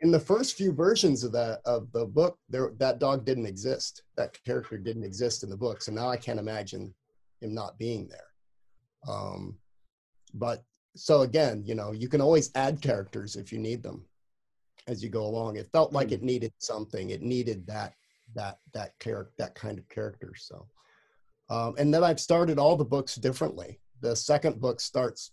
in 0.00 0.10
the 0.10 0.20
first 0.20 0.56
few 0.56 0.72
versions 0.72 1.24
of 1.24 1.32
that 1.32 1.60
of 1.64 1.90
the 1.92 2.06
book, 2.06 2.38
there 2.48 2.72
that 2.78 2.98
dog 2.98 3.24
didn't 3.24 3.46
exist. 3.46 4.02
That 4.16 4.36
character 4.44 4.78
didn't 4.78 5.04
exist 5.04 5.42
in 5.42 5.50
the 5.50 5.56
book. 5.56 5.82
So 5.82 5.92
now 5.92 6.08
I 6.08 6.16
can't 6.16 6.38
imagine 6.38 6.94
him 7.40 7.54
not 7.54 7.78
being 7.78 8.08
there. 8.08 8.20
Um, 9.06 9.58
but 10.34 10.64
so 10.96 11.22
again, 11.22 11.62
you 11.64 11.74
know, 11.74 11.92
you 11.92 12.08
can 12.08 12.20
always 12.20 12.50
add 12.54 12.80
characters 12.80 13.36
if 13.36 13.52
you 13.52 13.58
need 13.58 13.82
them 13.82 14.04
as 14.88 15.02
you 15.02 15.08
go 15.10 15.24
along. 15.24 15.56
It 15.56 15.70
felt 15.72 15.92
like 15.92 16.12
it 16.12 16.22
needed 16.22 16.52
something. 16.58 17.10
It 17.10 17.22
needed 17.22 17.66
that 17.66 17.94
that 18.34 18.58
that 18.74 18.98
character 18.98 19.32
that 19.38 19.54
kind 19.54 19.78
of 19.78 19.88
character. 19.88 20.32
So, 20.36 20.66
um, 21.50 21.74
and 21.78 21.92
then 21.92 22.02
I've 22.02 22.20
started 22.20 22.58
all 22.58 22.76
the 22.76 22.84
books 22.84 23.14
differently. 23.14 23.80
The 24.00 24.16
second 24.16 24.60
book 24.60 24.80
starts 24.80 25.30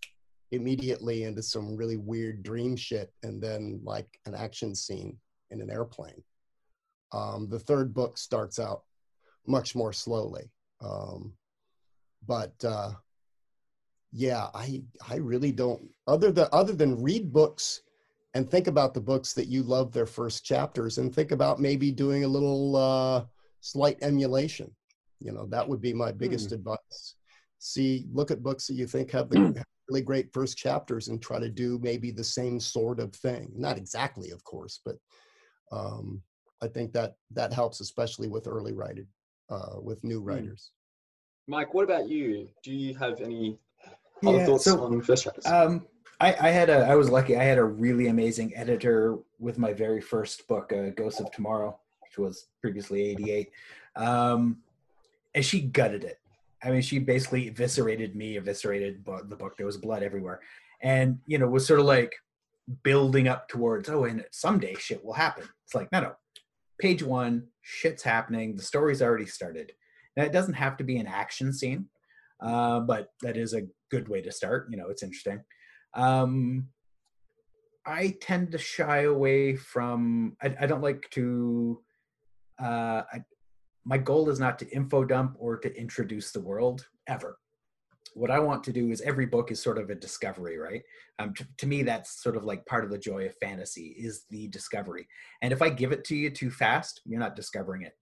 immediately 0.52 1.24
into 1.24 1.42
some 1.42 1.76
really 1.76 1.98
weird 1.98 2.44
dream 2.44 2.76
shit, 2.76 3.12
and 3.24 3.42
then 3.42 3.80
like 3.84 4.08
an 4.26 4.36
action 4.36 4.76
scene 4.76 5.18
in 5.52 5.62
an 5.62 5.72
airplane. 5.72 6.24
Um, 7.12 7.48
the 7.50 7.60
third 7.60 7.94
book 7.94 8.18
starts 8.18 8.60
out 8.60 8.84
much 9.48 9.76
more 9.76 9.94
slowly, 9.94 10.52
um, 10.84 11.34
but 12.28 12.54
uh, 12.64 12.92
yeah, 14.18 14.48
I 14.54 14.82
I 15.10 15.18
really 15.18 15.52
don't. 15.52 15.90
Other 16.08 16.32
than 16.32 16.48
other 16.54 16.72
than 16.72 17.04
read 17.04 17.34
books 17.34 17.82
and 18.34 18.50
think 18.50 18.68
about 18.68 18.94
the 18.94 19.02
books 19.02 19.34
that 19.34 19.48
you 19.48 19.62
love 19.62 19.92
their 19.92 20.06
first 20.06 20.46
chapters 20.46 21.00
and 21.00 21.14
think 21.14 21.34
about 21.34 21.60
maybe 21.60 21.92
doing 21.92 22.24
a 22.24 22.28
little 22.28 22.78
uh, 22.78 23.26
slight 23.60 23.98
emulation. 24.02 24.74
You 25.20 25.34
know 25.34 25.46
that 25.48 25.68
would 25.68 25.82
be 25.82 25.94
my 25.94 26.14
biggest 26.14 26.54
advice. 26.54 27.16
See 27.60 28.06
look 28.14 28.32
at 28.32 28.42
books 28.42 28.68
that 28.68 28.76
you 28.76 28.88
think 28.88 29.12
have 29.12 29.30
the 29.30 29.38
have 29.58 29.66
really 29.90 30.02
great 30.02 30.32
first 30.32 30.58
chapters 30.58 31.10
and 31.10 31.22
try 31.22 31.38
to 31.38 31.50
do 31.50 31.78
maybe 31.84 32.10
the 32.10 32.24
same 32.24 32.58
sort 32.58 33.02
of 33.02 33.14
thing. 33.14 33.52
Not 33.54 33.78
exactly 33.78 34.32
of 34.32 34.44
course 34.46 34.80
but 34.86 34.96
um, 35.72 36.22
i 36.62 36.68
think 36.68 36.94
that 36.94 37.16
that 37.32 37.52
helps 37.52 37.82
especially 37.82 38.28
with 38.28 38.48
early 38.48 38.72
writing 38.72 39.08
uh, 39.50 39.80
with 39.82 40.04
new 40.04 40.22
writers. 40.22 40.72
Mike, 41.48 41.74
what 41.74 41.84
about 41.84 42.08
you? 42.10 42.48
Do 42.64 42.74
you 42.74 42.96
have 42.96 43.22
any 43.22 43.60
other 44.26 44.38
Yeah, 44.38 44.46
thoughts 44.46 44.64
so, 44.66 44.84
on 44.84 45.02
first 45.02 45.24
chapters? 45.24 45.46
Um, 45.46 45.86
I, 46.20 46.36
I 46.40 46.50
had 46.50 46.70
a, 46.70 46.88
I 46.88 46.96
was 46.96 47.10
lucky. 47.10 47.36
I 47.36 47.44
had 47.44 47.58
a 47.58 47.64
really 47.64 48.08
amazing 48.08 48.56
editor 48.56 49.18
with 49.40 49.58
my 49.58 49.74
very 49.74 50.02
first 50.02 50.48
book, 50.48 50.72
uh, 50.72 50.90
Ghosts 50.90 51.20
of 51.20 51.32
Tomorrow, 51.32 51.78
which 52.02 52.18
was 52.18 52.48
previously 52.62 53.04
88. 53.10 53.52
Um, 53.96 54.58
and 55.34 55.44
she 55.44 55.62
gutted 55.62 56.04
it. 56.04 56.20
I 56.64 56.72
mean, 56.72 56.82
she 56.82 57.00
basically 57.00 57.48
eviscerated 57.48 58.16
me, 58.16 58.38
eviscerated 58.38 59.06
the 59.06 59.36
book. 59.36 59.58
There 59.58 59.66
was 59.66 59.78
blood 59.78 60.04
everywhere. 60.04 60.40
And, 60.82 61.20
you 61.28 61.38
know, 61.38 61.48
was 61.48 61.68
sort 61.68 61.80
of 61.80 61.86
like 61.86 62.16
building 62.84 63.28
up 63.28 63.48
towards, 63.48 63.90
oh, 63.90 64.06
and 64.06 64.26
someday 64.32 64.74
shit 64.76 65.04
will 65.04 65.14
happen. 65.14 65.44
It's 65.66 65.76
like, 65.76 65.92
no, 65.92 66.02
no. 66.02 66.16
Page 66.80 67.04
one, 67.04 67.48
shit's 67.62 68.04
happening. 68.04 68.56
The 68.56 68.64
story's 68.64 69.02
already 69.02 69.26
started. 69.26 69.74
Now, 70.18 70.24
it 70.24 70.32
doesn't 70.32 70.54
have 70.56 70.78
to 70.78 70.84
be 70.84 70.98
an 70.98 71.08
action 71.08 71.54
scene, 71.54 71.88
uh, 72.42 72.80
but 72.82 73.10
that 73.22 73.38
is 73.38 73.54
a 73.54 73.68
good 73.92 74.08
way 74.08 74.22
to 74.22 74.32
start. 74.32 74.68
You 74.70 74.78
know, 74.78 74.90
it's 74.90 75.04
interesting. 75.04 75.42
Um, 75.94 76.68
I 77.86 78.16
tend 78.20 78.52
to 78.52 78.58
shy 78.58 79.04
away 79.04 79.56
from. 79.56 80.36
I, 80.42 80.56
I 80.62 80.66
don't 80.66 80.82
like 80.82 81.08
to. 81.12 81.82
Uh, 82.62 83.04
I, 83.14 83.24
my 83.86 83.98
goal 83.98 84.30
is 84.30 84.40
not 84.40 84.58
to 84.60 84.70
info 84.70 85.04
dump 85.04 85.36
or 85.38 85.58
to 85.58 85.80
introduce 85.80 86.32
the 86.32 86.42
world 86.42 86.88
ever. 87.08 87.38
What 88.14 88.32
I 88.32 88.40
want 88.40 88.64
to 88.64 88.74
do 88.74 88.92
is 88.92 89.02
every 89.02 89.26
book 89.26 89.52
is 89.52 89.62
sort 89.62 89.78
of 89.78 89.90
a 89.90 89.96
discovery, 89.96 90.58
right? 90.58 90.82
Um, 91.20 91.34
to, 91.34 91.46
to 91.58 91.68
me, 91.68 91.84
that's 91.84 92.24
sort 92.24 92.38
of 92.38 92.46
like 92.46 92.66
part 92.66 92.86
of 92.86 92.90
the 92.90 92.98
joy 92.98 93.26
of 93.26 93.36
fantasy 93.42 93.96
is 93.98 94.26
the 94.30 94.48
discovery. 94.48 95.06
And 95.42 95.52
if 95.52 95.62
I 95.62 95.70
give 95.70 95.92
it 95.92 96.06
to 96.06 96.16
you 96.16 96.30
too 96.30 96.50
fast, 96.50 97.02
you're 97.06 97.20
not 97.20 97.36
discovering 97.36 97.84
it. 97.84 97.94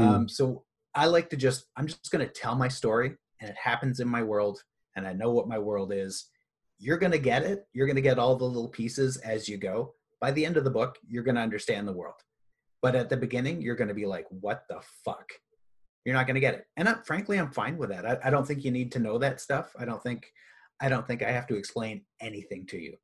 Um, 0.00 0.28
so 0.28 0.64
I 0.94 1.06
like 1.06 1.28
to 1.30 1.36
just, 1.36 1.66
I'm 1.76 1.86
just 1.86 2.10
going 2.10 2.26
to 2.26 2.32
tell 2.32 2.56
my 2.56 2.68
story 2.68 3.16
and 3.40 3.50
it 3.50 3.56
happens 3.62 4.00
in 4.00 4.08
my 4.08 4.22
world 4.22 4.62
and 4.96 5.06
I 5.06 5.12
know 5.12 5.30
what 5.30 5.48
my 5.48 5.58
world 5.58 5.92
is. 5.92 6.26
You're 6.78 6.98
going 6.98 7.12
to 7.12 7.18
get 7.18 7.42
it. 7.42 7.66
You're 7.72 7.86
going 7.86 7.96
to 7.96 8.02
get 8.02 8.18
all 8.18 8.36
the 8.36 8.44
little 8.44 8.68
pieces 8.68 9.16
as 9.18 9.48
you 9.48 9.56
go. 9.56 9.94
By 10.20 10.30
the 10.30 10.44
end 10.44 10.56
of 10.56 10.64
the 10.64 10.70
book, 10.70 10.98
you're 11.06 11.22
going 11.22 11.34
to 11.34 11.40
understand 11.40 11.86
the 11.86 11.92
world. 11.92 12.14
But 12.82 12.94
at 12.94 13.08
the 13.10 13.16
beginning, 13.16 13.60
you're 13.60 13.76
going 13.76 13.88
to 13.88 13.94
be 13.94 14.06
like, 14.06 14.26
what 14.30 14.64
the 14.68 14.80
fuck? 15.04 15.28
You're 16.04 16.14
not 16.14 16.26
going 16.26 16.34
to 16.34 16.40
get 16.40 16.54
it. 16.54 16.66
And 16.76 16.88
I, 16.88 16.94
frankly, 17.04 17.38
I'm 17.38 17.50
fine 17.50 17.76
with 17.76 17.90
that. 17.90 18.06
I, 18.06 18.16
I 18.24 18.30
don't 18.30 18.46
think 18.46 18.64
you 18.64 18.70
need 18.70 18.90
to 18.92 18.98
know 18.98 19.18
that 19.18 19.40
stuff. 19.40 19.74
I 19.78 19.84
don't 19.84 20.02
think, 20.02 20.32
I 20.80 20.88
don't 20.88 21.06
think 21.06 21.22
I 21.22 21.30
have 21.30 21.46
to 21.48 21.56
explain 21.56 22.02
anything 22.20 22.66
to 22.66 22.78
you. 22.78 22.96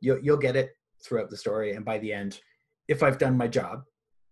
You'll, 0.00 0.18
you'll 0.18 0.36
get 0.36 0.56
it 0.56 0.76
throughout 1.02 1.30
the 1.30 1.36
story. 1.36 1.72
And 1.72 1.84
by 1.84 1.98
the 1.98 2.12
end, 2.12 2.40
if 2.88 3.02
I've 3.02 3.18
done 3.18 3.36
my 3.36 3.48
job, 3.48 3.84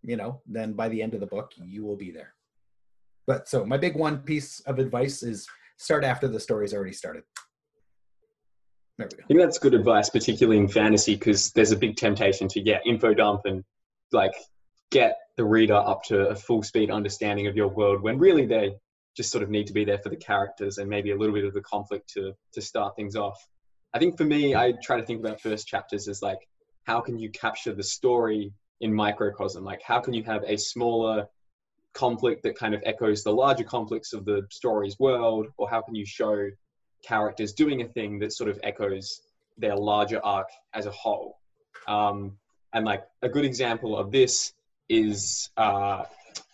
you 0.02 0.16
know, 0.16 0.42
then 0.46 0.74
by 0.74 0.88
the 0.88 1.02
end 1.02 1.14
of 1.14 1.20
the 1.20 1.26
book, 1.26 1.52
you 1.64 1.84
will 1.84 1.96
be 1.96 2.10
there. 2.10 2.34
But 3.26 3.48
so 3.48 3.64
my 3.64 3.76
big 3.76 3.96
one 3.96 4.18
piece 4.18 4.60
of 4.60 4.78
advice 4.78 5.22
is 5.22 5.46
start 5.76 6.04
after 6.04 6.28
the 6.28 6.40
story's 6.40 6.74
already 6.74 6.92
started. 6.92 7.22
There 8.98 9.08
we 9.10 9.16
go. 9.16 9.24
I 9.24 9.26
think 9.26 9.40
that's 9.40 9.58
good 9.58 9.74
advice, 9.74 10.10
particularly 10.10 10.58
in 10.58 10.68
fantasy, 10.68 11.14
because 11.14 11.52
there's 11.52 11.72
a 11.72 11.76
big 11.76 11.96
temptation 11.96 12.48
to 12.48 12.60
yeah, 12.60 12.78
info 12.84 13.14
dump 13.14 13.42
and 13.44 13.64
like 14.12 14.34
get 14.90 15.16
the 15.36 15.44
reader 15.44 15.74
up 15.74 16.02
to 16.04 16.28
a 16.28 16.34
full 16.34 16.62
speed 16.62 16.90
understanding 16.90 17.46
of 17.46 17.56
your 17.56 17.68
world 17.68 18.02
when 18.02 18.18
really 18.18 18.44
they 18.44 18.76
just 19.16 19.30
sort 19.30 19.42
of 19.42 19.50
need 19.50 19.66
to 19.66 19.72
be 19.72 19.84
there 19.84 19.98
for 19.98 20.08
the 20.08 20.16
characters 20.16 20.78
and 20.78 20.88
maybe 20.88 21.12
a 21.12 21.16
little 21.16 21.34
bit 21.34 21.44
of 21.44 21.54
the 21.54 21.62
conflict 21.62 22.08
to 22.10 22.32
to 22.52 22.60
start 22.60 22.94
things 22.96 23.16
off. 23.16 23.38
I 23.94 23.98
think 23.98 24.16
for 24.16 24.24
me, 24.24 24.54
I 24.54 24.74
try 24.82 24.98
to 25.00 25.06
think 25.06 25.20
about 25.20 25.40
first 25.40 25.66
chapters 25.66 26.08
as 26.08 26.22
like 26.22 26.38
how 26.84 27.00
can 27.00 27.18
you 27.18 27.30
capture 27.30 27.72
the 27.72 27.82
story 27.82 28.52
in 28.80 28.92
microcosm? 28.92 29.64
Like 29.64 29.82
how 29.82 30.00
can 30.00 30.14
you 30.14 30.24
have 30.24 30.42
a 30.46 30.56
smaller 30.56 31.26
conflict 31.94 32.42
that 32.44 32.56
kind 32.56 32.74
of 32.74 32.82
echoes 32.84 33.22
the 33.22 33.32
larger 33.32 33.64
conflicts 33.64 34.12
of 34.12 34.24
the 34.24 34.46
story's 34.50 34.98
world, 34.98 35.48
or 35.56 35.68
how 35.68 35.82
can 35.82 35.94
you 35.94 36.06
show 36.06 36.48
characters 37.06 37.52
doing 37.52 37.82
a 37.82 37.88
thing 37.88 38.18
that 38.20 38.32
sort 38.32 38.50
of 38.50 38.60
echoes 38.62 39.20
their 39.58 39.76
larger 39.76 40.24
arc 40.24 40.48
as 40.74 40.86
a 40.86 40.90
whole? 40.90 41.38
Um, 41.88 42.38
and 42.72 42.84
like 42.84 43.04
a 43.22 43.28
good 43.28 43.44
example 43.44 43.96
of 43.96 44.12
this 44.12 44.52
is 44.88 45.50
uh, 45.56 46.04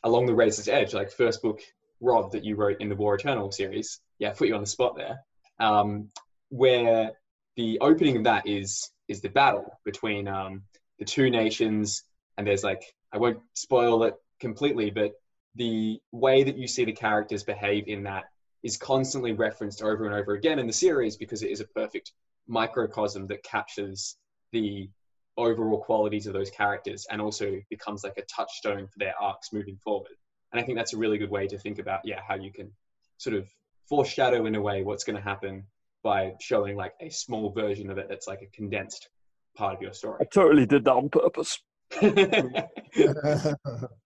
along 0.04 0.26
the 0.26 0.34
Razor's 0.34 0.68
Edge, 0.68 0.94
like 0.94 1.10
first 1.10 1.42
book, 1.42 1.60
Rob, 2.00 2.32
that 2.32 2.44
you 2.44 2.56
wrote 2.56 2.80
in 2.80 2.88
the 2.88 2.94
War 2.94 3.14
Eternal 3.14 3.50
series. 3.52 4.00
Yeah, 4.18 4.30
I 4.30 4.32
put 4.32 4.48
you 4.48 4.54
on 4.54 4.60
the 4.60 4.66
spot 4.66 4.96
there. 4.96 5.20
Um, 5.58 6.10
where 6.50 7.12
the 7.56 7.78
opening 7.80 8.18
of 8.18 8.24
that 8.24 8.46
is 8.46 8.90
is 9.08 9.20
the 9.20 9.28
battle 9.28 9.78
between 9.84 10.28
um, 10.28 10.62
the 10.98 11.04
two 11.04 11.30
nations, 11.30 12.02
and 12.36 12.46
there's 12.46 12.64
like 12.64 12.82
I 13.12 13.18
won't 13.18 13.40
spoil 13.54 14.04
it 14.04 14.14
completely, 14.40 14.90
but 14.90 15.12
the 15.56 16.00
way 16.12 16.44
that 16.44 16.56
you 16.56 16.68
see 16.68 16.84
the 16.84 16.92
characters 16.92 17.42
behave 17.42 17.88
in 17.88 18.02
that 18.04 18.24
is 18.62 18.76
constantly 18.76 19.32
referenced 19.32 19.82
over 19.82 20.06
and 20.06 20.14
over 20.14 20.34
again 20.34 20.58
in 20.58 20.66
the 20.66 20.72
series 20.72 21.16
because 21.16 21.42
it 21.42 21.50
is 21.50 21.60
a 21.60 21.66
perfect 21.66 22.12
microcosm 22.46 23.26
that 23.26 23.42
captures 23.42 24.16
the 24.52 24.88
overall 25.36 25.78
qualities 25.80 26.26
of 26.26 26.32
those 26.32 26.50
characters 26.50 27.06
and 27.10 27.20
also 27.20 27.60
becomes 27.70 28.04
like 28.04 28.16
a 28.16 28.22
touchstone 28.22 28.86
for 28.86 28.98
their 28.98 29.14
arcs 29.20 29.52
moving 29.52 29.76
forward. 29.76 30.12
And 30.52 30.60
I 30.60 30.64
think 30.64 30.78
that's 30.78 30.94
a 30.94 30.96
really 30.96 31.18
good 31.18 31.30
way 31.30 31.46
to 31.46 31.58
think 31.58 31.78
about, 31.78 32.00
yeah, 32.04 32.20
how 32.26 32.36
you 32.36 32.52
can 32.52 32.70
sort 33.18 33.36
of 33.36 33.46
foreshadow 33.88 34.46
in 34.46 34.54
a 34.54 34.60
way 34.60 34.82
what's 34.82 35.04
going 35.04 35.16
to 35.16 35.22
happen 35.22 35.64
by 36.02 36.32
showing 36.40 36.76
like 36.76 36.94
a 37.00 37.10
small 37.10 37.50
version 37.50 37.90
of 37.90 37.98
it 37.98 38.08
that's 38.08 38.26
like 38.26 38.42
a 38.42 38.56
condensed 38.56 39.08
part 39.56 39.74
of 39.74 39.82
your 39.82 39.92
story. 39.92 40.18
I 40.20 40.24
totally 40.24 40.66
did 40.66 40.84
that 40.84 40.92
on 40.92 41.08
purpose. 41.08 41.58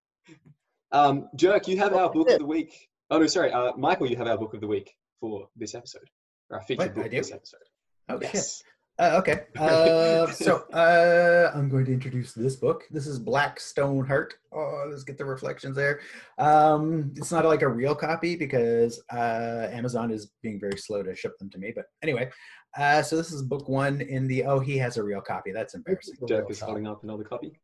um, 0.92 1.28
Jerk, 1.36 1.68
you 1.68 1.76
have 1.78 1.94
our 1.94 2.10
book 2.10 2.30
of 2.30 2.38
the 2.38 2.46
week. 2.46 2.88
Oh 3.10 3.18
no, 3.18 3.26
sorry, 3.26 3.52
uh, 3.52 3.72
Michael, 3.76 4.08
you 4.08 4.16
have 4.16 4.26
our 4.26 4.38
book 4.38 4.54
of 4.54 4.60
the 4.60 4.66
week 4.66 4.94
for 5.20 5.48
this 5.56 5.74
episode, 5.74 6.08
our 6.50 6.60
featured 6.62 6.78
What? 6.88 6.94
book 6.94 7.04
I 7.04 7.08
for 7.08 7.10
do? 7.10 7.16
this 7.18 7.32
episode. 7.32 7.60
Oh 8.08 8.18
yes. 8.20 8.62
Uh, 8.98 9.16
okay. 9.18 9.44
Uh, 9.58 10.26
so 10.30 10.56
uh, 10.74 11.50
I'm 11.54 11.70
going 11.70 11.86
to 11.86 11.92
introduce 11.92 12.34
this 12.34 12.56
book. 12.56 12.82
This 12.90 13.06
is 13.06 13.18
Black 13.18 13.58
Stone 13.58 14.04
Heart. 14.06 14.34
Oh, 14.52 14.84
let's 14.90 15.04
get 15.04 15.16
the 15.16 15.24
reflections 15.24 15.74
there. 15.74 16.00
Um, 16.36 17.10
it's 17.16 17.32
not 17.32 17.46
like 17.46 17.62
a 17.62 17.68
real 17.68 17.94
copy 17.94 18.36
because 18.36 19.02
uh, 19.10 19.68
Amazon 19.70 20.10
is 20.10 20.32
being 20.42 20.60
very 20.60 20.76
slow 20.76 21.02
to 21.02 21.14
ship 21.16 21.38
them 21.38 21.48
to 21.50 21.58
me. 21.58 21.72
But 21.74 21.86
anyway, 22.02 22.28
uh, 22.76 23.00
so 23.00 23.16
this 23.16 23.32
is 23.32 23.42
book 23.42 23.70
one 23.70 24.02
in 24.02 24.28
the. 24.28 24.44
Oh, 24.44 24.60
he 24.60 24.76
has 24.78 24.98
a 24.98 25.02
real 25.02 25.22
copy. 25.22 25.50
That's 25.50 25.74
embarrassing. 25.74 26.16
Dyrk 26.28 26.50
is 26.50 26.60
holding 26.60 26.86
up 26.86 27.02
another 27.02 27.24
copy. 27.24 27.58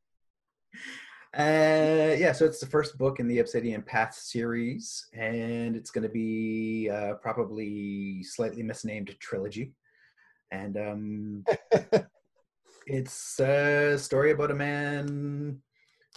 Uh, 1.39 2.17
yeah, 2.17 2.33
so 2.33 2.47
it's 2.47 2.61
the 2.61 2.67
first 2.67 2.97
book 2.97 3.21
in 3.21 3.29
the 3.29 3.41
Obsidian 3.41 3.83
Path 3.83 4.15
series, 4.15 5.07
and 5.13 5.77
it's 5.77 5.91
going 5.91 6.03
to 6.03 6.09
be 6.09 6.89
uh, 6.91 7.13
probably 7.21 8.23
slightly 8.23 8.63
misnamed 8.63 9.15
trilogy. 9.21 9.75
And 10.51 10.79
um, 10.79 11.45
it's 12.87 13.39
a 13.39 13.99
story 13.99 14.31
about 14.31 14.51
a 14.51 14.55
man 14.55 15.61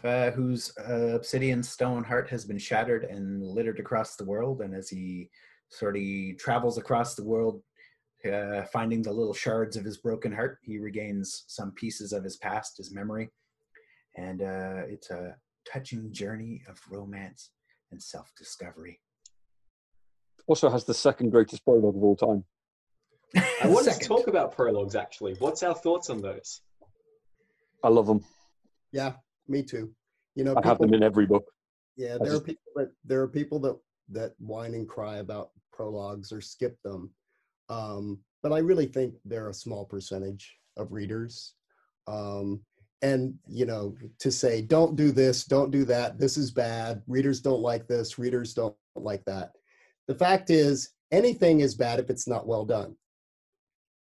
uh, 0.06 0.32
whose 0.32 0.72
uh, 0.78 1.16
obsidian 1.16 1.64
stone 1.64 2.06
heart 2.06 2.30
has 2.30 2.46
been 2.46 2.58
shattered 2.58 3.04
and 3.04 3.44
littered 3.44 3.80
across 3.80 4.16
the 4.16 4.24
world. 4.24 4.62
And 4.62 4.74
as 4.74 4.88
he 4.88 5.30
sort 5.68 5.98
of 5.98 6.04
travels 6.38 6.78
across 6.78 7.16
the 7.16 7.26
world, 7.26 7.62
uh, 8.24 8.62
finding 8.72 9.02
the 9.02 9.12
little 9.12 9.34
shards 9.34 9.76
of 9.76 9.84
his 9.84 9.98
broken 9.98 10.32
heart, 10.32 10.60
he 10.64 10.80
regains 10.80 11.44
some 11.48 11.72
pieces 11.72 12.14
of 12.14 12.24
his 12.24 12.38
past, 12.38 12.78
his 12.78 12.94
memory. 12.94 13.30
And 14.20 14.42
uh, 14.42 14.84
it's 14.88 15.10
a 15.12 15.36
touching 15.72 16.12
journey 16.12 16.62
of 16.68 16.78
romance 16.90 17.52
and 17.92 18.04
self 18.04 18.32
discovery. 18.38 19.00
Also 20.46 20.70
has 20.70 20.84
the 20.84 20.94
second 20.94 21.30
greatest 21.30 21.64
prologue 21.64 21.96
of 21.96 22.04
all 22.04 22.18
time. 22.18 22.44
I 23.64 23.68
wanted 23.68 23.94
to 23.94 24.00
talk 24.00 24.28
about 24.28 24.56
prologues 24.56 24.96
actually. 24.96 25.36
What's 25.40 25.64
our 25.64 25.74
thoughts 25.74 26.10
on 26.10 26.22
those? 26.22 26.62
I 27.84 27.88
love 27.88 28.08
them. 28.08 28.26
yeah, 28.92 29.14
me 29.48 29.64
too. 29.64 29.92
You 30.36 30.44
know, 30.44 30.56
I 30.62 30.68
have 30.68 30.80
them 30.80 30.94
in 30.94 31.02
every 31.02 31.26
book. 31.26 31.46
Yeah, 31.96 32.18
I 32.20 32.24
there 32.24 32.36
are 32.36 32.42
people 32.42 32.72
that 32.76 32.92
there 33.06 33.22
are 33.22 33.28
people 33.28 33.60
that 33.60 33.78
that 34.10 34.34
whine 34.40 34.74
and 34.74 34.88
cry 34.88 35.18
about 35.18 35.52
prologues 35.72 36.34
or 36.34 36.42
skip 36.42 36.78
them, 36.84 37.12
um, 37.70 38.20
but 38.44 38.52
I 38.52 38.58
really 38.58 38.88
think 38.88 39.14
they're 39.24 39.50
a 39.50 39.54
small 39.54 39.86
percentage 39.86 40.58
of 40.76 40.92
readers. 40.92 41.54
Um, 42.08 42.62
and 43.02 43.34
you 43.48 43.66
know, 43.66 43.96
to 44.20 44.32
say 44.32 44.62
don't 44.62 44.96
do 44.96 45.12
this, 45.12 45.46
don't 45.46 45.72
do 45.72 45.86
that, 45.86 46.20
this 46.20 46.38
is 46.38 46.52
bad. 46.52 47.02
Readers 47.08 47.40
don't 47.42 47.62
like 47.62 47.88
this. 47.88 48.20
Readers 48.20 48.54
don't 48.54 48.76
like 48.96 49.24
that. 49.26 49.52
The 50.08 50.16
fact 50.16 50.50
is, 50.50 50.90
anything 51.12 51.62
is 51.62 51.76
bad 51.76 52.00
if 52.00 52.10
it's 52.10 52.28
not 52.28 52.48
well 52.48 52.66
done, 52.66 52.96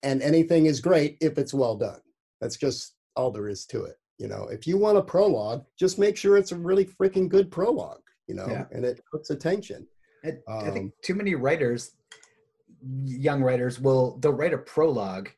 and 0.04 0.22
anything 0.22 0.66
is 0.66 0.80
great 0.80 1.18
if 1.22 1.38
it's 1.38 1.54
well 1.54 1.76
done. 1.76 2.00
That's 2.42 2.58
just 2.58 2.96
all 3.16 3.32
there 3.32 3.48
is 3.48 3.66
to 3.68 3.84
it. 3.86 3.98
You 4.18 4.28
know, 4.28 4.48
if 4.50 4.68
you 4.68 4.78
want 4.78 4.98
a 4.98 5.02
prologue, 5.02 5.66
just 5.80 5.98
make 6.00 6.18
sure 6.18 6.38
it's 6.38 6.52
a 6.52 6.58
really 6.58 6.86
freaking 6.86 7.28
good 7.30 7.50
prologue, 7.52 8.02
you 8.28 8.36
know, 8.36 8.48
Yeah. 8.48 8.66
and 8.72 8.86
it 8.86 9.02
puts 9.12 9.30
attention. 9.30 9.88
I, 10.24 10.38
I 10.48 10.70
think 10.72 10.86
Um, 10.86 10.94
too 11.04 11.16
many 11.16 11.34
writers, 11.36 11.96
young 13.04 13.42
writers, 13.42 13.80
will 13.80 14.18
they'll 14.20 14.34
write 14.34 14.54
a 14.54 14.58
prologue, 14.60 15.30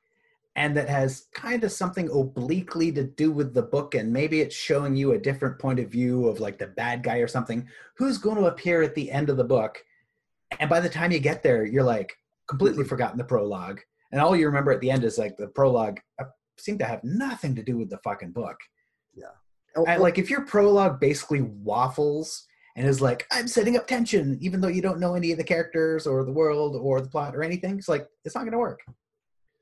and 0.55 0.77
that 0.77 0.87
has 0.87 1.27
kind 1.33 1.63
of 1.63 1.71
something 1.71 2.09
obliquely 2.11 2.91
to 2.91 3.03
do 3.03 3.31
with 3.31 3.53
the 3.53 3.61
book, 3.61 3.95
and 3.95 4.13
maybe 4.13 4.41
it's 4.41 4.55
showing 4.55 4.95
you 4.95 5.13
a 5.13 5.19
different 5.19 5.59
point 5.59 5.79
of 5.79 5.89
view 5.89 6.27
of 6.27 6.39
like 6.39 6.59
the 6.59 6.67
bad 6.67 7.03
guy 7.03 7.17
or 7.17 7.27
something 7.27 7.67
who's 7.97 8.17
going 8.17 8.37
to 8.37 8.45
appear 8.45 8.81
at 8.83 8.95
the 8.95 9.11
end 9.11 9.29
of 9.29 9.37
the 9.37 9.43
book, 9.43 9.83
and 10.59 10.69
by 10.69 10.79
the 10.79 10.89
time 10.89 11.11
you 11.11 11.19
get 11.19 11.43
there, 11.43 11.65
you're 11.65 11.83
like 11.83 12.13
completely 12.47 12.83
forgotten 12.83 13.17
the 13.17 13.23
prologue, 13.23 13.79
and 14.11 14.21
all 14.21 14.35
you 14.35 14.45
remember 14.45 14.71
at 14.71 14.81
the 14.81 14.91
end 14.91 15.03
is 15.03 15.17
like 15.17 15.37
the 15.37 15.47
prologue 15.47 15.99
uh, 16.19 16.25
seemed 16.57 16.79
to 16.79 16.85
have 16.85 17.03
nothing 17.03 17.55
to 17.55 17.63
do 17.63 17.77
with 17.77 17.89
the 17.89 17.97
fucking 18.03 18.31
book. 18.31 18.57
Oh, 19.75 19.85
I, 19.85 19.97
like 19.97 20.19
if 20.19 20.29
your 20.29 20.45
prologue 20.45 20.99
basically 20.99 21.41
waffles 21.41 22.45
and 22.75 22.87
is 22.87 23.01
like 23.01 23.25
i'm 23.31 23.47
setting 23.47 23.77
up 23.77 23.87
tension 23.87 24.37
even 24.41 24.61
though 24.61 24.67
you 24.67 24.81
don't 24.81 24.99
know 24.99 25.15
any 25.15 25.31
of 25.31 25.37
the 25.37 25.43
characters 25.43 26.05
or 26.05 26.23
the 26.23 26.31
world 26.31 26.75
or 26.75 27.01
the 27.01 27.09
plot 27.09 27.35
or 27.35 27.43
anything 27.43 27.77
it's 27.77 27.89
like 27.89 28.07
it's 28.23 28.35
not 28.35 28.41
going 28.41 28.51
to 28.51 28.57
work 28.57 28.81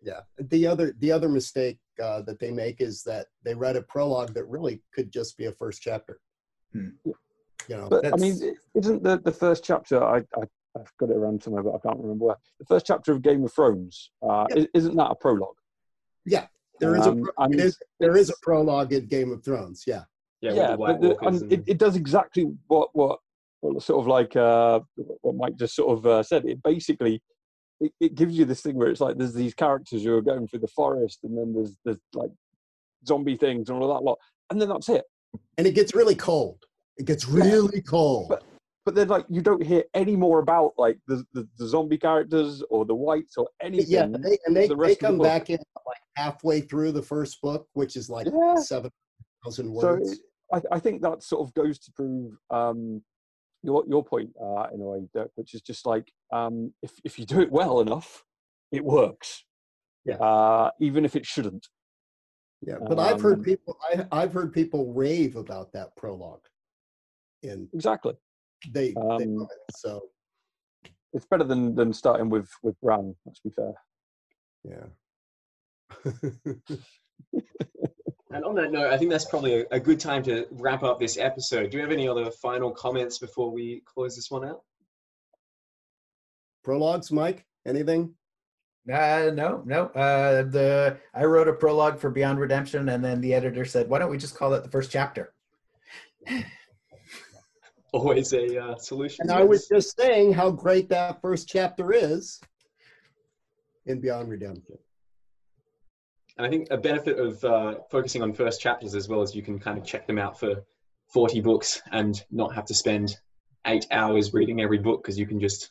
yeah. 0.02 0.22
The 0.40 0.68
other 0.68 0.96
the 1.00 1.12
other 1.12 1.30
mistake 1.30 1.80
uh, 2.02 2.22
that 2.24 2.40
they 2.40 2.52
make 2.52 2.82
is 2.82 3.04
that 3.04 3.28
they 3.44 3.54
read 3.54 3.76
a 3.76 3.82
prologue 3.84 4.34
that 4.34 4.46
really 4.46 4.82
could 4.94 5.12
just 5.12 5.38
be 5.38 5.46
a 5.46 5.52
first 5.52 5.82
chapter. 5.82 6.20
Hmm. 6.74 6.90
You 7.68 7.78
know, 7.78 7.88
But 7.90 8.06
I 8.14 8.18
mean, 8.18 8.56
isn't 8.76 9.04
the, 9.04 9.20
the 9.24 9.32
first 9.32 9.64
chapter? 9.64 10.04
I, 10.04 10.18
I 10.18 10.44
I've 10.76 10.92
got 10.98 11.10
it 11.10 11.18
around 11.18 11.44
somewhere, 11.44 11.64
but 11.64 11.76
I 11.76 11.80
can't 11.80 12.00
remember 12.00 12.26
where. 12.26 12.38
The 12.60 12.66
first 12.66 12.86
chapter 12.86 13.12
of 13.12 13.22
Game 13.22 13.44
of 13.44 13.54
Thrones 13.54 14.12
uh, 14.24 14.46
Yeah. 14.56 14.66
isn't 14.74 14.96
that 14.96 15.12
a 15.12 15.16
prologue? 15.16 15.58
Yeah 16.26 16.48
there 16.82 16.96
is 16.96 17.06
a 17.06 17.12
Um, 17.12 17.22
pro- 17.22 17.46
and 17.46 17.54
it 17.54 17.60
is, 17.62 17.78
there 18.00 18.18
is 18.18 18.30
a 18.30 18.34
prologue 18.42 18.92
in 18.92 19.06
Game 19.06 19.32
of 19.32 19.46
Thrones. 19.46 19.84
Yeah, 19.88 20.04
Yeah, 20.42 20.54
yeah, 20.54 20.62
with 20.62 20.72
the 20.72 20.78
White 20.78 20.92
but 20.94 21.02
the, 21.02 21.08
Walkers 21.10 21.42
and 21.44 21.54
it, 21.54 21.64
it 21.68 21.78
does 21.78 21.96
exactly 21.96 22.52
what 22.68 22.90
what, 22.94 23.20
what 23.62 23.82
sort 23.84 24.02
of 24.02 24.08
like 24.08 24.36
uh, 24.36 24.82
what 25.22 25.36
Mike 25.36 25.56
just 25.56 25.76
sort 25.76 25.98
of 25.98 26.06
uh, 26.06 26.24
said. 26.24 26.46
It 26.46 26.62
basically 26.64 27.22
it, 27.82 27.92
it 28.00 28.16
gives 28.16 28.38
you 28.38 28.46
this 28.46 28.62
thing 28.62 28.76
where 28.76 28.90
it's 28.90 29.02
like 29.02 29.18
there's 29.18 29.34
these 29.34 29.54
characters 29.54 30.04
who 30.04 30.16
are 30.16 30.22
going 30.22 30.48
through 30.48 30.60
the 30.60 30.68
forest, 30.70 31.20
and 31.24 31.38
then 31.38 31.54
there's 31.54 31.76
there's 31.84 32.00
like 32.14 32.32
zombie 33.06 33.36
things 33.38 33.70
and 33.70 33.82
all 33.82 33.94
that 33.94 34.04
lot, 34.04 34.18
and 34.50 34.62
then 34.62 34.70
that's 34.70 34.88
it. 34.90 35.04
and 35.58 35.68
it 35.68 35.76
gets 35.76 35.94
really 35.96 36.16
cold. 36.16 36.58
It 36.98 37.06
gets 37.06 37.28
really 37.28 37.82
cold. 37.82 38.30
But- 38.30 38.44
But 38.84 38.96
then 38.96 39.10
like 39.10 39.26
you 39.30 39.42
don't 39.44 39.62
hear 39.64 39.84
any 39.94 40.16
more 40.16 40.40
about 40.40 40.72
like 40.78 40.98
the 41.08 41.24
the, 41.34 41.48
the 41.60 41.68
zombie 41.68 42.00
characters 42.00 42.64
or 42.72 42.84
the 42.84 42.96
whites 42.96 43.36
or 43.38 43.48
anything. 43.62 43.92
yeah, 43.92 44.08
they, 44.08 44.38
and 44.46 44.56
they, 44.56 44.68
the 44.68 44.76
they 44.76 44.96
the 44.96 44.96
come 44.96 45.18
book. 45.18 45.26
back 45.28 45.50
in 45.52 45.60
like 45.86 46.02
halfway 46.16 46.62
through 46.62 46.92
the 46.92 47.02
first 47.14 47.40
book, 47.44 47.68
which 47.74 47.96
is 47.96 48.10
like 48.10 48.26
Yeah. 48.26 48.56
seven 48.56 48.90
thousand 49.46 49.68
So 49.80 49.88
words. 49.88 50.12
it- 50.14 50.20
I, 50.54 50.62
I 50.76 50.80
think 50.80 51.02
that 51.04 51.22
sort 51.24 51.42
of 51.48 51.54
goes 51.54 51.78
to 51.80 51.92
prove 51.94 52.34
um, 52.50 53.02
your 53.64 53.84
your 53.88 54.04
point 54.04 54.32
uh, 54.42 54.68
in 54.74 54.82
a 54.82 54.86
way, 54.86 55.08
Dyrk, 55.16 55.30
which 55.36 55.54
is 55.54 55.62
just 55.62 55.86
like 55.86 56.12
um, 56.34 56.74
if 56.82 56.92
if 57.04 57.18
you 57.20 57.26
do 57.26 57.42
it 57.42 57.52
well 57.52 57.80
enough, 57.82 58.24
it 58.72 58.84
works. 58.84 59.46
Yeah. 60.06 60.16
Uh, 60.16 60.72
even 60.80 61.06
if 61.06 61.16
it 61.16 61.26
shouldn't. 61.26 61.68
Yeah, 62.66 62.78
but 62.88 63.00
I've 63.00 63.22
heard 63.22 63.40
Um, 63.40 63.44
people. 63.44 63.78
I, 63.92 64.06
I've 64.12 64.34
heard 64.34 64.52
people 64.54 64.94
rave 64.94 65.36
about 65.36 65.72
that 65.74 65.96
prologue, 65.96 66.46
and 67.44 67.68
Exactly. 67.74 68.14
they, 68.70 68.90
they 68.90 69.00
Um, 69.00 69.36
love 69.36 69.50
it. 69.52 69.76
So 69.76 70.10
It's 71.14 71.26
better 71.26 71.44
than 71.44 71.76
than 71.76 71.94
starting 71.94 72.30
with 72.30 72.50
with 72.64 72.80
Bran. 72.82 73.16
Let's 73.26 73.40
be 73.42 73.50
fair. 73.52 73.74
yeah. 74.64 74.86
And 78.34 78.46
on 78.46 78.56
that 78.56 78.72
note, 78.72 78.92
I 78.92 78.98
think 78.98 79.12
that's 79.12 79.26
probably 79.26 79.62
a, 79.62 79.66
a 79.72 79.80
good 79.80 80.00
time 80.00 80.24
to 80.24 80.48
wrap 80.52 80.84
up 80.84 81.00
this 81.00 81.18
episode. 81.18 81.70
Do 81.70 81.78
you 81.78 81.84
have 81.84 81.92
any 81.92 82.08
other 82.08 82.32
final 82.32 82.72
comments 82.72 83.18
before 83.18 83.52
we 83.52 83.82
close 83.86 84.16
this 84.16 84.32
one 84.32 84.46
out? 84.46 84.62
Prologues, 86.64 87.12
Mike. 87.12 87.46
Anything? 87.66 88.16
uh 88.92 89.30
no 89.36 89.62
no 89.64 89.86
uh 89.90 90.42
the 90.42 90.98
i 91.14 91.24
wrote 91.24 91.48
a 91.48 91.54
prologue 91.54 92.00
for 92.00 92.10
beyond 92.10 92.40
redemption 92.40 92.90
and 92.90 93.06
then 93.06 93.22
the 93.22 93.32
editor 93.32 93.64
said 93.64 93.88
why 93.88 94.00
don't 94.00 94.10
we 94.10 94.18
just 94.18 94.36
call 94.36 94.56
it 94.56 94.64
the 94.64 94.72
first 94.72 94.90
chapter 94.90 95.36
always 97.94 98.34
a 98.34 98.62
uh, 98.62 98.76
solution. 98.78 99.24
And 99.24 99.32
I 99.32 99.44
was 99.44 99.68
just 99.68 99.98
saying 99.98 100.34
how 100.34 100.52
great 100.52 100.90
that 100.90 101.22
first 101.22 101.48
chapter 101.48 101.94
is 101.94 102.40
in 103.86 104.00
Beyond 104.00 104.30
Redemption. 104.30 104.78
And 106.42 106.48
I 106.48 106.50
think 106.50 106.72
a 106.72 106.78
benefit 106.78 107.20
of 107.20 107.44
uh, 107.44 107.76
focusing 107.92 108.24
on 108.24 108.34
first 108.34 108.60
chapters 108.60 108.96
as 108.96 109.08
well 109.08 109.22
as 109.22 109.36
you 109.36 109.44
can 109.44 109.60
kind 109.60 109.78
of 109.78 109.86
check 109.86 110.08
them 110.08 110.18
out 110.18 110.40
for 110.40 110.64
40 111.14 111.40
books 111.42 111.84
and 111.92 112.20
not 112.32 112.56
have 112.56 112.66
to 112.66 112.74
spend 112.74 113.16
eight 113.68 113.86
hours 113.92 114.34
reading 114.34 114.60
every 114.60 114.80
book 114.80 115.04
because 115.04 115.20
you 115.20 115.28
can 115.28 115.40
just 115.40 115.70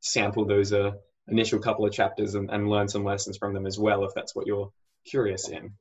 sample 0.00 0.46
those 0.46 0.72
uh, 0.72 0.92
initial 1.28 1.58
couple 1.58 1.84
of 1.84 1.92
chapters 1.92 2.34
and, 2.34 2.50
and, 2.50 2.70
learn 2.70 2.88
some 2.88 3.04
lessons 3.04 3.36
from 3.36 3.52
them 3.52 3.66
as 3.66 3.78
well 3.78 4.04
if 4.04 4.14
that's 4.14 4.34
what 4.34 4.46
you're 4.46 4.72
curious 5.04 5.50
in. 5.50 5.72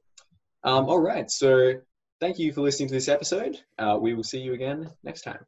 Um, 0.65 0.89
all 0.89 0.99
right, 0.99 1.31
so 1.31 1.75
thank 2.19 2.37
you 2.37 2.51
for 2.51 2.59
listening 2.59 2.89
to 2.89 2.93
this 2.93 3.07
episode. 3.07 3.61
Uh, 3.79 3.97
we 4.01 4.15
will 4.15 4.23
see 4.23 4.39
you 4.39 4.53
again 4.53 4.89
next 5.01 5.21
time. 5.21 5.45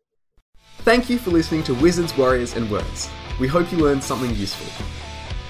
Thank 0.84 1.10
you 1.10 1.20
for 1.20 1.32
listening 1.32 1.64
to 1.64 1.74
Wizards, 1.74 2.18
Warriors, 2.18 2.56
and 2.56 2.72
Words. 2.72 3.10
We 3.38 3.50
hope 3.50 3.70
you 3.70 3.80
learned 3.80 4.02
something 4.02 4.34
useful. 4.36 4.86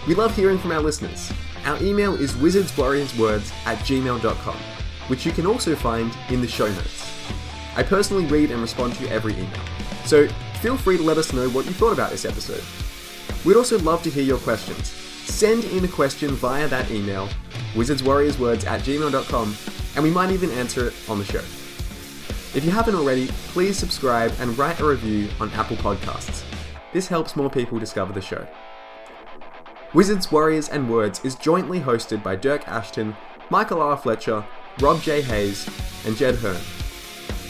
We 0.07 0.15
love 0.15 0.35
hearing 0.35 0.57
from 0.57 0.71
our 0.71 0.81
listeners. 0.81 1.31
Our 1.67 1.83
email 1.83 2.15
is 2.15 2.31
wizardswarriorswords 2.31 3.51
at 3.65 3.77
gmail.com, 3.79 4.55
which 5.07 5.25
you 5.25 5.33
can 5.33 5.45
also 5.45 5.75
find 5.75 6.17
in 6.29 6.39
the 6.39 6.47
show 6.47 6.71
notes. 6.71 7.11
I 7.75 7.83
personally 7.83 8.23
read 8.25 8.51
and 8.51 8.61
respond 8.61 8.95
to 8.95 9.09
every 9.09 9.33
email, 9.33 9.65
so 10.05 10.29
feel 10.61 10.77
free 10.77 10.95
to 10.95 11.03
let 11.03 11.17
us 11.17 11.33
know 11.33 11.49
what 11.49 11.65
you 11.65 11.73
thought 11.73 11.91
about 11.91 12.11
this 12.11 12.23
episode. 12.23 12.63
We'd 13.45 13.57
also 13.57 13.77
love 13.79 14.01
to 14.03 14.09
hear 14.09 14.23
your 14.23 14.37
questions. 14.37 14.87
Send 14.87 15.65
in 15.65 15.83
a 15.83 15.89
question 15.89 16.31
via 16.35 16.69
that 16.69 16.89
email, 16.89 17.27
wizardswarriorswords 17.73 18.65
at 18.65 18.79
gmail.com, 18.79 19.55
and 19.95 20.03
we 20.05 20.09
might 20.09 20.31
even 20.31 20.51
answer 20.51 20.87
it 20.87 20.93
on 21.09 21.19
the 21.19 21.25
show. 21.25 21.43
If 22.55 22.63
you 22.63 22.71
haven't 22.71 22.95
already, 22.95 23.27
please 23.51 23.77
subscribe 23.77 24.31
and 24.39 24.57
write 24.57 24.79
a 24.79 24.85
review 24.85 25.27
on 25.41 25.51
Apple 25.51 25.75
Podcasts. 25.75 26.45
This 26.93 27.09
helps 27.09 27.35
more 27.35 27.49
people 27.49 27.77
discover 27.77 28.13
the 28.13 28.21
show. 28.21 28.47
Wizards, 29.93 30.31
Warriors, 30.31 30.67
and 30.67 30.89
Words 30.89 31.21
is 31.23 31.35
jointly 31.35 31.79
hosted 31.79 32.21
by 32.21 32.35
Dyrk 32.35 32.67
Ashton, 32.67 33.15
Michael 33.49 33.81
R. 33.81 33.95
Fletcher, 33.95 34.45
Rob 34.79 35.01
J. 35.01 35.21
Hayes, 35.21 35.67
and 36.05 36.15
Jed 36.17 36.35
Herne. 36.35 36.61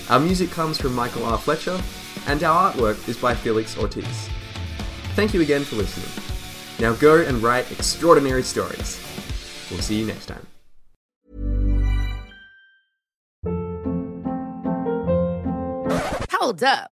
Our 0.09 0.19
music 0.19 0.51
comes 0.51 0.79
from 0.79 0.93
Michael 0.93 1.25
R. 1.25 1.37
Fletcher, 1.37 1.81
and 2.27 2.43
our 2.43 2.71
artwork 2.71 3.09
is 3.09 3.17
by 3.17 3.33
Felix 3.33 3.77
Ortiz. 3.77 4.29
Thank 5.15 5.33
you 5.33 5.41
again 5.41 5.63
for 5.63 5.77
listening. 5.77 6.23
Now 6.79 6.93
go 6.93 7.21
and 7.21 7.41
write 7.41 7.71
extraordinary 7.71 8.43
stories. 8.43 9.01
We'll 9.71 9.81
see 9.81 9.99
you 9.99 10.05
next 10.05 10.27
time. 10.27 10.45
Hold 16.31 16.63
up. 16.63 16.91